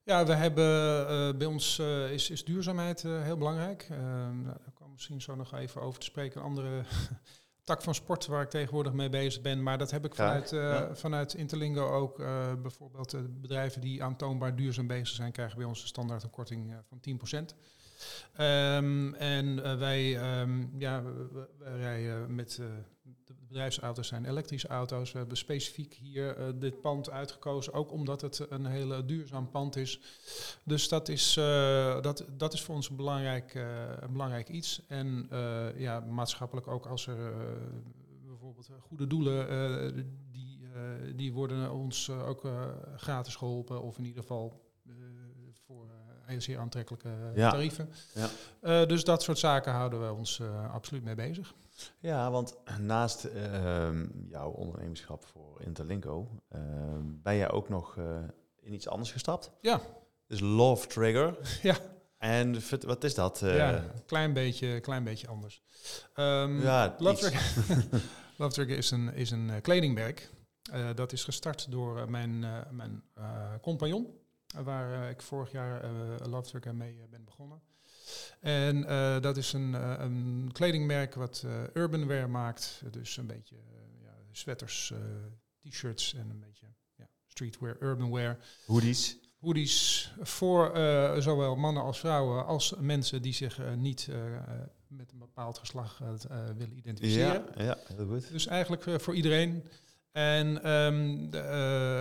Ja, 0.02 0.26
we 0.26 0.34
hebben 0.34 0.64
uh, 1.10 1.38
bij 1.38 1.46
ons 1.46 1.78
is, 2.10 2.30
is 2.30 2.44
duurzaamheid 2.44 3.02
heel 3.02 3.36
belangrijk. 3.36 3.86
Nou, 3.88 4.44
daar 4.44 4.72
kwam 4.74 4.90
misschien 4.92 5.20
zo 5.20 5.34
nog 5.34 5.54
even 5.54 5.80
over 5.80 6.00
te 6.00 6.06
spreken. 6.06 6.40
Een 6.40 6.46
andere 6.46 6.82
tak 7.64 7.82
van 7.82 7.94
sport 7.94 8.26
waar 8.26 8.42
ik 8.42 8.50
tegenwoordig 8.50 8.92
mee 8.92 9.08
bezig 9.08 9.42
ben. 9.42 9.62
Maar 9.62 9.78
dat 9.78 9.90
heb 9.90 10.04
ik 10.04 10.14
vanuit, 10.14 10.50
ja. 10.50 10.94
vanuit 10.94 11.34
Interlingo 11.34 11.88
ook. 11.88 12.16
bijvoorbeeld 12.62 13.40
bedrijven 13.40 13.80
die 13.80 14.02
aantoonbaar 14.02 14.56
duurzaam 14.56 14.86
bezig 14.86 15.16
zijn, 15.16 15.32
krijgen 15.32 15.58
bij 15.58 15.66
ons 15.66 15.82
een 15.82 15.88
standaard 15.88 16.22
een 16.22 16.30
korting 16.30 16.74
van 16.88 17.00
10%. 17.52 17.54
Um, 18.40 19.14
en 19.14 19.46
uh, 19.46 19.78
wij, 19.78 20.40
um, 20.40 20.72
ja, 20.78 21.02
wij 21.58 21.76
rijden 21.76 22.34
met 22.34 22.58
uh, 22.60 22.66
de 23.24 23.34
bedrijfsauto's 23.48 24.08
zijn 24.08 24.24
elektrische 24.24 24.68
auto's. 24.68 25.12
We 25.12 25.18
hebben 25.18 25.36
specifiek 25.36 25.94
hier 25.94 26.38
uh, 26.38 26.48
dit 26.54 26.80
pand 26.80 27.10
uitgekozen, 27.10 27.72
ook 27.72 27.92
omdat 27.92 28.20
het 28.20 28.46
een 28.48 28.66
hele 28.66 29.04
duurzaam 29.04 29.50
pand 29.50 29.76
is. 29.76 30.00
Dus 30.64 30.88
dat 30.88 31.08
is, 31.08 31.34
dat, 32.02 32.24
dat 32.36 32.52
is 32.52 32.62
voor 32.62 32.74
ons 32.74 32.88
een 32.90 32.96
belangrijk, 32.96 33.66
belangrijk 34.10 34.48
iets. 34.48 34.82
En 34.88 35.28
ja, 35.76 36.00
maatschappelijk 36.00 36.68
ook 36.68 36.86
als 36.86 37.06
er 37.06 37.32
bijvoorbeeld 38.26 38.70
goede 38.80 39.06
doelen, 39.06 40.14
die, 40.32 40.60
die 41.16 41.32
worden 41.32 41.72
ons 41.72 42.10
ook 42.10 42.48
gratis 42.96 43.36
geholpen. 43.36 43.82
Of 43.82 43.98
in 43.98 44.04
ieder 44.04 44.20
geval 44.20 44.63
voor 46.26 46.42
zeer 46.42 46.58
aantrekkelijke 46.58 47.08
ja. 47.34 47.50
tarieven. 47.50 47.88
Ja. 48.60 48.84
dus 48.84 49.04
dat 49.04 49.22
soort 49.22 49.38
zaken 49.38 49.72
houden 49.72 50.06
we 50.06 50.12
ons 50.12 50.40
absoluut 50.72 51.04
mee 51.04 51.14
bezig. 51.14 51.54
Ja, 51.98 52.30
want 52.30 52.56
naast 52.78 53.24
uh, 53.24 53.88
jouw 54.28 54.50
ondernemerschap 54.50 55.24
voor 55.24 55.60
Interlinko, 55.60 56.28
uh, 56.54 56.60
ben 57.00 57.36
jij 57.36 57.50
ook 57.50 57.68
nog 57.68 57.96
in 58.60 58.72
iets 58.72 58.88
anders 58.88 59.12
gestapt? 59.12 59.50
Ja. 59.60 59.80
Dus 60.26 60.40
Love 60.40 60.86
Trigger. 60.86 61.36
Ja. 61.62 61.76
En 62.18 62.56
wat 62.80 63.04
is 63.04 63.14
dat? 63.14 63.42
Uh? 63.42 63.56
Ja, 63.56 63.74
een 63.74 64.04
klein 64.06 64.32
beetje, 64.32 64.80
klein 64.80 65.04
beetje 65.04 65.28
anders. 65.28 65.62
Um, 66.14 66.60
ja, 66.60 66.94
Love 66.98 67.16
Trigger, 67.16 67.84
Love 68.38 68.52
Trigger 68.52 68.76
is 68.76 68.90
een, 68.90 69.14
is 69.14 69.30
een 69.30 69.60
kledingmerk. 69.62 70.30
dat 70.94 71.12
is 71.12 71.24
gestart 71.24 71.70
door 71.70 72.10
mijn, 72.10 72.38
mijn 72.70 73.02
compagnon, 73.62 74.06
waar 74.62 75.10
ik 75.10 75.22
vorig 75.22 75.52
jaar 75.52 75.84
Love 76.28 76.48
Trigger 76.48 76.74
mee 76.74 77.06
ben 77.10 77.24
begonnen. 77.24 77.60
En 78.40 78.82
dat 79.22 79.36
is 79.36 79.52
een, 79.52 79.72
een 80.02 80.50
kledingmerk 80.52 81.14
wat 81.14 81.46
urban 81.72 82.06
wear 82.06 82.30
maakt. 82.30 82.82
Dus 82.90 83.16
een 83.16 83.26
beetje 83.26 83.56
ja, 84.02 84.14
sweaters, 84.32 84.92
t-shirts 85.58 86.14
en 86.14 86.30
een 86.30 86.40
beetje 86.40 86.66
ja, 86.94 87.08
streetwear, 87.26 87.76
urban 87.80 88.12
wear. 88.12 88.38
Hoodies. 88.66 89.18
Hoodies 89.38 90.12
voor 90.20 90.70
zowel 91.18 91.56
mannen 91.56 91.82
als 91.82 91.98
vrouwen 91.98 92.46
als 92.46 92.74
mensen 92.78 93.22
die 93.22 93.32
zich 93.32 93.74
niet 93.76 94.08
met 94.88 95.12
een 95.12 95.18
bepaald 95.18 95.58
geslacht 95.58 95.98
willen 96.56 96.76
identificeren. 96.76 97.44
Ja, 97.54 97.62
ja, 97.62 97.78
heel 97.96 98.06
goed. 98.06 98.30
Dus 98.30 98.46
eigenlijk 98.46 99.00
voor 99.02 99.14
iedereen. 99.14 99.64
En 100.14 100.56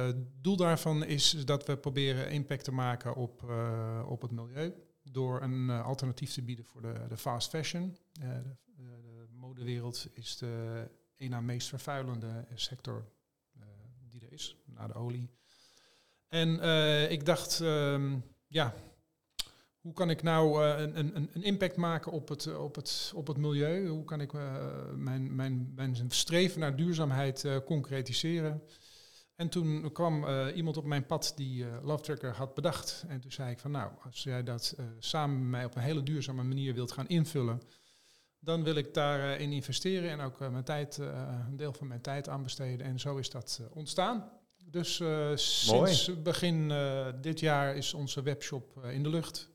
het 0.05 0.43
doel 0.43 0.55
daarvan 0.55 1.03
is 1.05 1.31
dat 1.31 1.65
we 1.65 1.77
proberen 1.77 2.31
impact 2.31 2.63
te 2.63 2.71
maken 2.71 3.15
op, 3.15 3.43
op 4.07 4.21
het 4.21 4.31
milieu 4.31 4.73
door 5.03 5.41
een 5.41 5.69
uh, 5.69 5.85
alternatief 5.85 6.33
te 6.33 6.41
bieden 6.41 6.65
voor 6.65 6.81
de, 6.81 7.05
de 7.09 7.17
fast 7.17 7.49
fashion. 7.49 7.97
De, 8.11 8.41
de, 8.75 9.27
modewereld 9.31 10.07
is 10.13 10.37
de 10.37 10.87
een 11.17 11.29
na 11.29 11.41
meest 11.41 11.67
vervuilende 11.67 12.45
sector 12.53 13.11
die 14.09 14.21
er 14.21 14.33
is, 14.33 14.57
na 14.65 14.87
de 14.87 14.93
olie. 14.93 15.29
En 16.27 16.49
ik 17.09 17.25
dacht, 17.25 17.59
um, 17.59 18.23
ja, 18.47 18.73
hoe 19.83 19.93
kan 19.93 20.09
ik 20.09 20.23
nou 20.23 20.65
een, 20.65 20.99
een, 20.99 21.29
een, 21.33 21.43
impact 21.43 21.75
maken 21.75 22.11
op 22.11 22.29
het, 22.29 22.57
op 22.57 22.75
het, 22.75 23.11
op 23.15 23.27
het 23.27 23.37
milieu? 23.37 23.87
Hoe 23.87 24.05
kan 24.05 24.21
ik 24.21 24.31
mijn, 24.95 25.35
mijn, 25.35 25.71
mijn 25.75 25.95
streven 26.07 26.59
naar 26.59 26.75
duurzaamheid 26.75 27.47
concretiseren? 27.65 28.61
En 29.35 29.49
toen 29.49 29.91
kwam 29.91 30.23
uh, 30.23 30.45
iemand 30.55 30.77
op 30.77 30.85
mijn 30.85 31.05
pad 31.05 31.33
die 31.35 31.63
uh, 31.63 31.67
Love 31.81 32.03
Tracker 32.03 32.35
had 32.35 32.53
bedacht. 32.53 33.05
En 33.07 33.19
toen 33.19 33.31
zei 33.31 33.51
ik 33.51 33.59
van 33.59 33.71
nou, 33.71 33.91
als 34.03 34.23
jij 34.23 34.43
dat 34.43 34.75
uh, 34.79 34.85
samen 34.99 35.39
met 35.39 35.49
mij 35.49 35.65
op 35.65 35.75
een 35.75 35.81
hele 35.81 36.03
duurzame 36.03 36.43
manier 36.43 36.73
wilt 36.73 36.91
gaan 36.91 37.07
invullen, 37.07 37.61
dan 38.39 38.63
wil 38.63 38.75
ik 38.75 38.93
daarin 38.93 39.39
in 39.39 39.51
investeren 39.51 40.09
en 40.09 40.19
ook 40.19 40.39
mijn 40.39 40.63
tijd, 40.63 40.97
een 40.97 41.57
deel 41.57 41.73
van 41.73 41.87
mijn 41.87 42.01
tijd 42.01 42.29
aan 42.29 42.43
besteden. 42.43 42.85
En 42.85 42.99
zo 42.99 43.17
is 43.17 43.29
dat 43.29 43.61
ontstaan. 43.71 44.31
Dus 44.65 45.01
sinds 45.35 46.21
begin 46.21 46.73
dit 47.21 47.39
jaar 47.39 47.75
is 47.75 47.93
onze 47.93 48.21
webshop 48.21 48.85
in 48.85 49.03
de 49.03 49.09
lucht. 49.09 49.51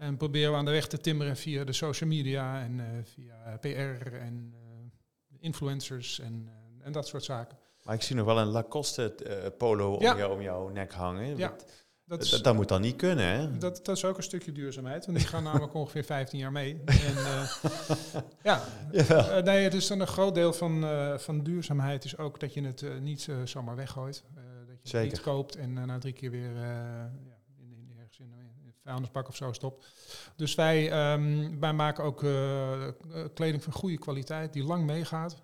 En 0.00 0.16
proberen 0.16 0.50
we 0.50 0.56
aan 0.56 0.64
de 0.64 0.70
weg 0.70 0.86
te 0.86 0.98
timmeren 0.98 1.36
via 1.36 1.64
de 1.64 1.72
social 1.72 2.08
media 2.08 2.60
en 2.62 3.04
via 3.04 3.58
PR 3.60 4.12
en 4.12 4.54
influencers 5.38 6.20
en, 6.20 6.50
en 6.82 6.92
dat 6.92 7.08
soort 7.08 7.24
zaken. 7.24 7.58
Maar 7.84 7.94
ik 7.94 8.02
zie 8.02 8.16
nog 8.16 8.26
wel 8.26 8.38
een 8.38 8.46
Lacoste 8.46 9.14
polo 9.58 9.94
om, 9.94 10.02
jou, 10.02 10.32
om 10.32 10.42
jouw 10.42 10.68
nek 10.68 10.92
hangen. 10.92 11.36
Ja. 11.36 11.56
Dat, 12.04 12.22
is, 12.22 12.30
dat, 12.42 12.54
moet 12.54 12.68
dan 12.68 12.80
niet 12.80 12.96
kunnen, 12.96 13.26
hè? 13.26 13.58
Dat, 13.58 13.84
dat 13.84 13.96
is 13.96 14.04
ook 14.04 14.16
een 14.16 14.22
stukje 14.22 14.52
duurzaamheid. 14.52 15.06
Want 15.06 15.18
die 15.18 15.26
gaan 15.26 15.42
namelijk 15.42 15.74
ongeveer 15.80 16.04
15 16.04 16.38
jaar 16.38 16.52
mee. 16.52 16.80
En, 16.84 17.14
ja, 18.42 18.62
ja. 19.08 19.40
Nee, 19.40 19.70
dus 19.70 19.86
dan 19.86 20.00
een 20.00 20.06
groot 20.06 20.34
deel 20.34 20.52
van, 20.52 20.84
van 21.18 21.42
duurzaamheid 21.42 22.04
is 22.04 22.18
ook 22.18 22.40
dat 22.40 22.54
je 22.54 22.62
het 22.62 22.84
niet 23.00 23.28
zomaar 23.44 23.76
weggooit. 23.76 24.24
dat 24.66 24.78
je 24.82 24.88
Zeker. 24.88 25.00
het 25.00 25.10
niet 25.10 25.20
koopt 25.20 25.56
en 25.56 25.72
na 25.72 25.98
drie 25.98 26.12
keer 26.12 26.30
weer 26.30 26.54
ja, 26.56 27.39
in, 28.20 28.32
een 28.32 28.74
vuilnisbak 28.82 29.28
of 29.28 29.36
zo 29.36 29.52
stopt. 29.52 29.86
Dus 30.36 30.54
wij, 30.54 31.12
um, 31.12 31.60
wij 31.60 31.72
maken 31.72 32.04
ook 32.04 32.18
kleding 33.34 33.62
van 33.62 33.72
goede 33.72 33.98
kwaliteit 33.98 34.52
die 34.52 34.64
lang 34.64 34.84
meegaat. 34.84 35.42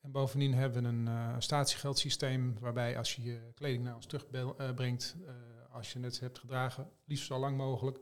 En 0.00 0.10
bovendien 0.10 0.54
hebben 0.54 0.82
we 0.82 0.88
een 0.88 1.06
uh, 1.06 1.34
statiegeldsysteem 1.38 2.56
waarbij 2.60 2.98
als 2.98 3.14
je 3.14 3.22
je 3.22 3.40
kleding 3.54 3.84
naar 3.84 3.94
ons 3.94 4.06
terugbrengt, 4.06 5.16
uh, 5.22 5.28
als 5.70 5.92
je 5.92 6.00
het 6.00 6.20
hebt 6.20 6.38
gedragen, 6.38 6.88
liefst 7.04 7.26
zo 7.26 7.38
lang 7.38 7.56
mogelijk, 7.56 7.98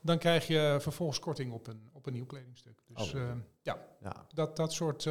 dan 0.00 0.18
krijg 0.18 0.46
je 0.46 0.76
vervolgens 0.80 1.18
korting 1.18 1.52
op 1.52 1.66
een, 1.66 1.88
op 1.92 2.06
een 2.06 2.12
nieuw 2.12 2.26
kledingstuk. 2.26 2.82
Dus 2.86 3.14
oh, 3.14 3.20
uh, 3.20 3.30
ja, 3.62 3.78
ja, 4.00 4.26
Dat, 4.34 4.56
dat 4.56 4.72
soort 4.72 5.08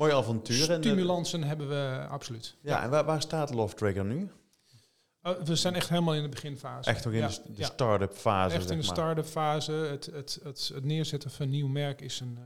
Mooie 0.00 0.14
avonturen. 0.14 0.82
Stimulansen 0.82 1.42
hebben 1.42 1.68
we 1.68 2.06
absoluut. 2.08 2.56
Ja, 2.60 2.76
ja. 2.76 2.82
en 2.82 2.90
waar, 2.90 3.04
waar, 3.04 3.20
staat 3.20 3.54
Love 3.54 3.74
Trigger 3.74 4.04
nu? 4.04 4.30
We 5.44 5.56
zijn 5.56 5.74
echt 5.74 5.88
helemaal 5.88 6.14
in 6.14 6.22
de 6.22 6.28
beginfase. 6.28 6.90
Echt 6.90 7.06
ook 7.06 7.12
in 7.12 7.26
de, 7.26 7.40
de 7.56 7.64
start-up 7.64 8.12
fase. 8.12 8.54
Echt 8.54 8.70
in 8.70 8.78
de 8.78 8.84
start-up 8.84 9.26
fase. 9.26 9.72
Het, 9.72 10.06
het, 10.06 10.40
het, 10.42 10.70
het, 10.74 10.84
neerzetten 10.84 11.30
van 11.30 11.46
een 11.46 11.52
nieuw 11.52 11.68
merk 11.68 12.00
is 12.00 12.20
een 12.20 12.38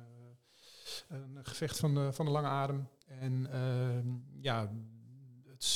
een 1.09 1.39
gevecht 1.43 1.79
van 1.79 1.95
de, 1.95 2.13
van 2.13 2.25
de 2.25 2.31
lange 2.31 2.49
adem. 2.49 2.89
En 3.07 3.47
ehm, 3.51 4.07
ja, 4.41 4.71
het, 5.49 5.67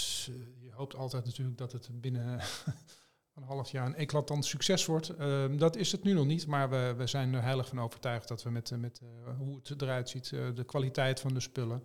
je 0.61 0.73
hoopt 0.73 0.97
altijd 0.97 1.25
natuurlijk 1.25 1.59
dat 1.59 1.73
het 1.73 1.89
binnen 1.93 2.41
een 3.35 3.43
half 3.43 3.71
jaar 3.71 3.87
een 3.87 3.95
eclatant 3.95 4.45
succes 4.45 4.87
wordt. 4.87 5.09
Ehm, 5.09 5.57
dat 5.57 5.77
is 5.77 5.93
het 5.93 6.03
nu 6.03 6.13
nog 6.13 6.27
niet, 6.27 6.47
maar 6.47 6.71
we, 6.71 6.95
we 6.97 7.07
zijn 7.07 7.35
er 7.35 7.43
heilig 7.43 7.69
van 7.69 7.81
overtuigd 7.81 8.29
dat 8.29 8.43
we 8.43 8.51
met, 8.51 8.71
met 8.79 9.01
uh, 9.03 9.37
hoe 9.37 9.61
het 9.63 9.83
eruit 9.83 10.09
ziet, 10.09 10.31
uh, 10.31 10.55
de 10.55 10.65
kwaliteit 10.65 11.21
van 11.21 11.35
de 11.35 11.41
spullen, 11.41 11.85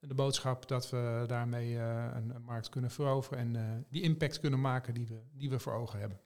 de 0.00 0.14
boodschap 0.14 0.68
dat 0.68 0.90
we 0.90 1.24
daarmee 1.26 1.72
uh, 1.72 2.06
een, 2.14 2.34
een, 2.34 2.42
markt 2.42 2.68
kunnen 2.68 2.90
veroveren 2.90 3.38
en 3.38 3.86
die 3.90 4.02
impact 4.02 4.40
kunnen 4.40 4.60
maken 4.60 4.94
die 4.94 5.06
we, 5.06 5.20
die 5.32 5.50
we 5.50 5.58
voor 5.58 5.72
ogen 5.72 5.98
hebben. 5.98 6.20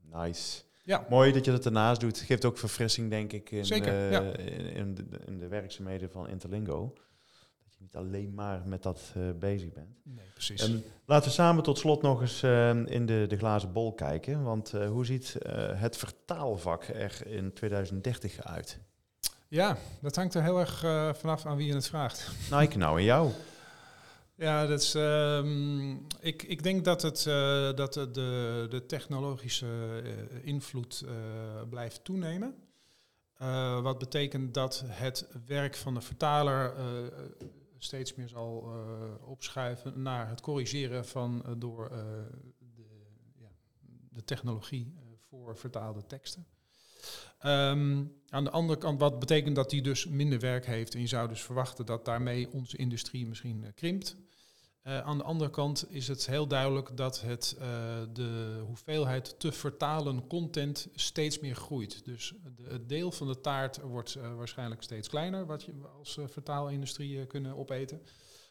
Nice. 0.00 0.62
Ja. 0.84 1.06
Mooi 1.08 1.32
dat 1.32 1.44
je 1.44 1.50
dat 1.50 1.64
ernaast 1.64 2.00
doet. 2.00 2.18
Geeft 2.18 2.44
ook 2.44 2.58
verfrissing, 2.58 3.10
denk 3.10 3.32
ik, 3.32 3.50
in, 3.50 3.64
Zeker, 3.64 4.10
ja. 4.10 4.20
in, 4.20 4.94
de, 4.94 5.04
in, 5.26 5.38
de, 5.38 5.48
werkzaamheden 5.48 6.10
van 6.10 6.28
Interlingo. 6.28 6.92
Dat 7.64 7.74
je 7.74 7.78
niet 7.80 7.96
alleen 7.96 8.34
maar 8.34 8.62
met 8.66 8.82
dat 8.82 9.12
uh, 9.16 9.30
bezig 9.38 9.72
bent. 9.72 9.98
Nee, 10.04 10.26
precies. 10.32 10.62
En 10.62 10.84
laten 11.06 11.28
we 11.28 11.34
samen 11.34 11.62
tot 11.62 11.78
slot 11.78 12.02
nog 12.02 12.20
eens 12.20 12.42
uh, 12.42 12.68
in 12.68 13.06
de, 13.06 13.24
de 13.28 13.36
glazen 13.36 13.72
bol 13.72 13.94
kijken. 13.94 14.42
Want 14.42 14.70
hoe 14.70 15.06
ziet 15.06 15.36
het 15.74 15.96
vertaalvak 15.96 16.82
er 16.82 17.26
in 17.26 17.52
2030 17.52 18.42
uit? 18.42 18.80
Ja, 19.50 19.78
dat 20.00 20.16
hangt 20.16 20.34
er 20.34 20.42
heel 20.42 20.58
erg 20.58 20.78
vanaf 21.18 21.46
aan 21.46 21.56
wie 21.56 21.66
je 21.66 21.74
het 21.74 21.86
vraagt. 21.86 22.30
Nou, 22.50 22.62
ik 22.62 22.76
nou 22.76 22.98
en 22.98 23.04
jou. 23.04 23.32
Ja, 24.34 24.66
dat 24.66 24.80
is, 24.80 24.94
um, 24.94 26.06
ik, 26.20 26.42
ik 26.42 26.62
denk 26.62 26.84
dat, 26.84 27.02
het, 27.02 27.24
uh, 27.28 27.74
dat 27.74 27.92
de, 27.92 28.66
de 28.70 28.86
technologische 28.86 30.02
uh, 30.04 30.46
invloed 30.46 31.04
blijft 31.70 32.04
toenemen. 32.04 32.54
wat 33.82 33.98
betekent 33.98 34.54
dat 34.54 34.84
het 34.86 35.26
werk 35.46 35.76
van 35.76 35.94
de 35.94 36.00
vertaler 36.00 36.74
steeds 37.78 38.14
meer 38.14 38.28
zal 38.28 38.72
opschuiven 39.24 40.02
naar 40.02 40.28
het 40.28 40.40
corrigeren 40.40 41.06
van 41.06 41.44
door 41.58 41.88
de, 42.74 42.86
ja, 43.38 43.50
de 44.10 44.24
technologie 44.24 44.94
voor 45.28 45.56
vertaalde 45.56 46.06
teksten. 46.06 46.46
Um, 47.46 48.16
aan 48.28 48.44
de 48.44 48.50
andere 48.50 48.78
kant, 48.78 49.00
wat 49.00 49.18
betekent 49.18 49.56
dat 49.56 49.70
die 49.70 49.82
dus 49.82 50.06
minder 50.06 50.40
werk 50.40 50.66
heeft. 50.66 50.94
En 50.94 51.00
je 51.00 51.06
zou 51.06 51.28
dus 51.28 51.42
verwachten 51.42 51.86
dat 51.86 52.04
daarmee 52.04 52.48
onze 52.52 52.76
industrie 52.76 53.26
misschien 53.26 53.72
krimpt. 53.74 54.16
Uh, 54.84 55.00
aan 55.00 55.18
de 55.18 55.24
andere 55.24 55.50
kant 55.50 55.86
is 55.90 56.08
het 56.08 56.26
heel 56.26 56.46
duidelijk 56.46 56.96
dat 56.96 57.20
het, 57.20 57.56
uh, 57.58 57.64
de 58.12 58.62
hoeveelheid 58.66 59.40
te 59.40 59.52
vertalen 59.52 60.26
content 60.26 60.88
steeds 60.94 61.38
meer 61.38 61.54
groeit. 61.54 62.04
Dus 62.04 62.34
de, 62.56 62.62
het 62.68 62.88
deel 62.88 63.12
van 63.12 63.26
de 63.26 63.40
taart 63.40 63.80
wordt 63.80 64.14
waarschijnlijk 64.36 64.82
steeds 64.82 65.08
kleiner, 65.08 65.46
wat 65.46 65.62
je 65.62 65.72
als 65.98 66.18
vertaalindustrie 66.26 67.26
kunnen 67.26 67.56
opeten. 67.56 68.02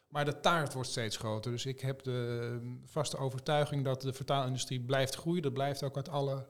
Maar 0.07 0.25
de 0.25 0.39
taart 0.39 0.73
wordt 0.73 0.89
steeds 0.89 1.17
groter. 1.17 1.51
Dus 1.51 1.65
ik 1.65 1.79
heb 1.79 2.03
de 2.03 2.79
vaste 2.85 3.17
overtuiging 3.17 3.83
dat 3.83 4.01
de 4.01 4.13
vertaalindustrie 4.13 4.81
blijft 4.81 5.15
groeien. 5.15 5.41
Dat 5.41 5.53
blijft 5.53 5.83
ook 5.83 5.95
uit 5.95 6.09
alle 6.09 6.47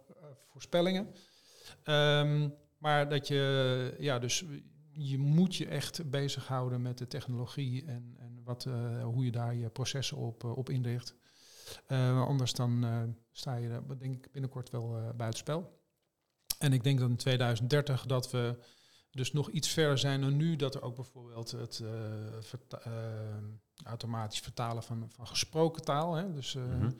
voorspellingen. 0.47 1.13
Um, 1.85 2.53
maar 2.77 3.09
dat 3.09 3.27
je, 3.27 3.95
ja, 3.99 4.19
dus 4.19 4.45
je 4.91 5.17
moet 5.17 5.55
je 5.55 5.67
echt 5.67 6.09
bezighouden 6.09 6.81
met 6.81 6.97
de 6.97 7.07
technologie 7.07 7.85
en, 7.85 8.15
en 8.19 8.43
wat, 8.43 8.65
eh, 8.65 9.03
hoe 9.03 9.25
je 9.25 9.31
daar 9.31 9.55
je 9.55 9.69
processen 9.69 10.17
op, 10.17 10.43
uh, 10.43 10.57
op 10.57 10.69
inricht. 10.69 11.15
anders 11.87 12.53
dan 12.53 12.85
sta 13.31 13.55
je 13.55 13.81
denk 13.97 14.15
ik 14.15 14.31
binnenkort 14.31 14.69
wel 14.69 15.13
buitenspel. 15.15 15.81
En 16.59 16.73
ik 16.73 16.83
denk 16.83 16.99
dat 16.99 17.09
in 17.09 17.15
2030 17.15 18.05
dat 18.05 18.31
we 18.31 18.57
dus 19.11 19.33
nog 19.33 19.49
iets 19.49 19.69
verder 19.69 19.97
zijn 19.97 20.21
dan 20.21 20.35
nu, 20.35 20.55
dat 20.55 20.75
er 20.75 20.81
ook 20.81 20.95
bijvoorbeeld 20.95 21.51
het 21.51 21.83
automatisch 23.83 24.39
vertalen 24.39 24.83
van, 24.83 25.09
van 25.11 25.27
gesproken 25.27 25.83
taal, 25.83 26.13
hè, 26.13 26.33
dus 26.33 26.53
mm 26.53 26.95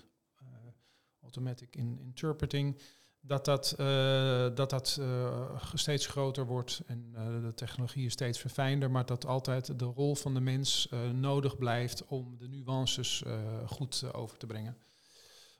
automatic 1.27 1.75
in 1.75 1.99
interpreting, 1.99 2.81
dat 3.21 3.45
dat, 3.45 3.75
uh, 3.79 4.55
dat, 4.55 4.69
dat 4.69 4.97
uh, 4.99 5.59
steeds 5.73 6.07
groter 6.07 6.45
wordt 6.45 6.81
en 6.85 7.13
uh, 7.15 7.41
de 7.41 7.53
technologie 7.53 8.05
is 8.05 8.13
steeds 8.13 8.39
verfijnder, 8.39 8.91
maar 8.91 9.05
dat 9.05 9.25
altijd 9.25 9.79
de 9.79 9.85
rol 9.85 10.15
van 10.15 10.33
de 10.33 10.39
mens 10.39 10.89
nodig 11.13 11.57
blijft 11.57 12.05
om 12.05 12.37
de 12.37 12.47
nuances 12.47 13.23
goed 13.65 14.13
over 14.13 14.37
te 14.37 14.45
brengen. 14.45 14.77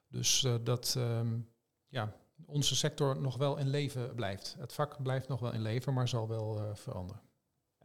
Dus 0.07 0.47
dat 0.63 0.95
um, 0.97 1.49
ja, 1.87 2.15
onze 2.45 2.75
sector 2.75 3.21
nog 3.21 3.37
wel 3.37 3.57
in 3.57 3.69
leven 3.69 4.15
blijft. 4.15 4.55
Het 4.59 4.73
vak 4.73 5.03
blijft 5.03 5.27
nog 5.27 5.39
wel 5.39 5.53
in 5.53 5.61
leven, 5.61 5.93
maar 5.93 6.07
zal 6.07 6.27
wel 6.27 6.75
veranderen. 6.75 7.26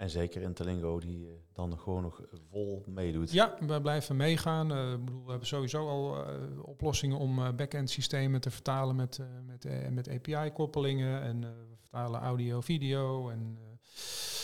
En 0.03 0.11
zeker 0.11 0.43
in 0.43 0.53
Telingo 0.53 1.01
die 1.01 1.19
uh, 1.19 1.33
dan 1.53 1.79
gewoon 1.79 2.03
nog 2.03 2.21
vol 2.51 2.85
meedoet. 2.87 3.33
Ja, 3.33 3.55
we 3.67 3.81
blijven 3.81 4.17
meegaan. 4.17 4.73
Uh, 4.73 4.91
bedoel, 4.91 5.25
we 5.25 5.31
hebben 5.31 5.49
sowieso 5.49 5.89
al 5.89 6.17
uh, 6.17 6.35
oplossingen 6.63 7.19
om 7.19 7.57
back-end 7.57 7.91
systemen 7.91 8.41
te 8.41 8.51
vertalen 8.51 8.97
met, 8.97 9.21
met, 9.47 9.91
met 9.91 10.09
API-koppelingen. 10.09 11.23
En 11.23 11.41
we 11.41 11.77
vertalen 11.81 12.21
audio, 12.21 12.61
video 12.61 13.29
en 13.29 13.59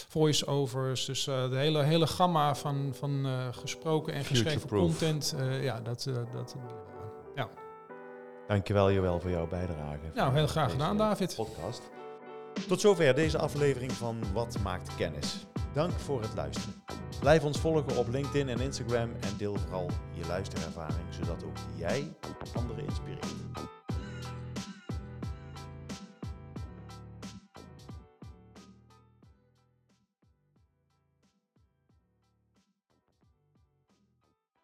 voice-overs. 0.09 1.05
Dus 1.05 1.25
de 1.25 1.49
hele, 1.51 1.83
hele 1.83 2.07
gamma 2.07 2.55
van, 2.55 2.95
van 2.95 3.27
gesproken 3.53 4.13
en 4.13 4.25
geschreven 4.25 4.69
content. 4.69 5.37
ja, 5.61 5.81
dat, 5.81 6.11
dat 6.33 6.57
ja. 7.35 7.49
Dankjewel 8.47 8.93
Joël 8.93 9.21
voor 9.21 9.31
jouw 9.31 9.47
bijdrage. 9.47 10.11
Nou, 10.15 10.35
heel 10.35 10.47
graag 10.47 10.71
gedaan 10.71 10.97
David. 10.97 11.35
Podcast. 11.37 11.98
Tot 12.69 12.81
zover 12.81 13.15
deze 13.15 13.39
aflevering 13.39 13.93
van 13.93 14.33
Wat 14.33 14.59
maakt 14.63 14.97
kennis. 14.97 15.47
Dank 15.73 15.93
voor 15.99 16.21
het 16.23 16.35
luisteren. 16.35 16.83
Blijf 17.21 17.45
ons 17.45 17.59
volgen 17.59 17.97
op 17.97 18.09
LinkedIn 18.09 18.49
en 18.49 18.61
Instagram 18.61 19.11
en 19.21 19.37
deel 19.37 19.57
vooral 19.57 19.91
je 20.13 20.27
luisterervaring, 20.27 21.07
zodat 21.11 21.45
ook 21.45 21.57
jij 21.77 22.17
anderen 22.55 22.85
inspireert. 22.85 23.78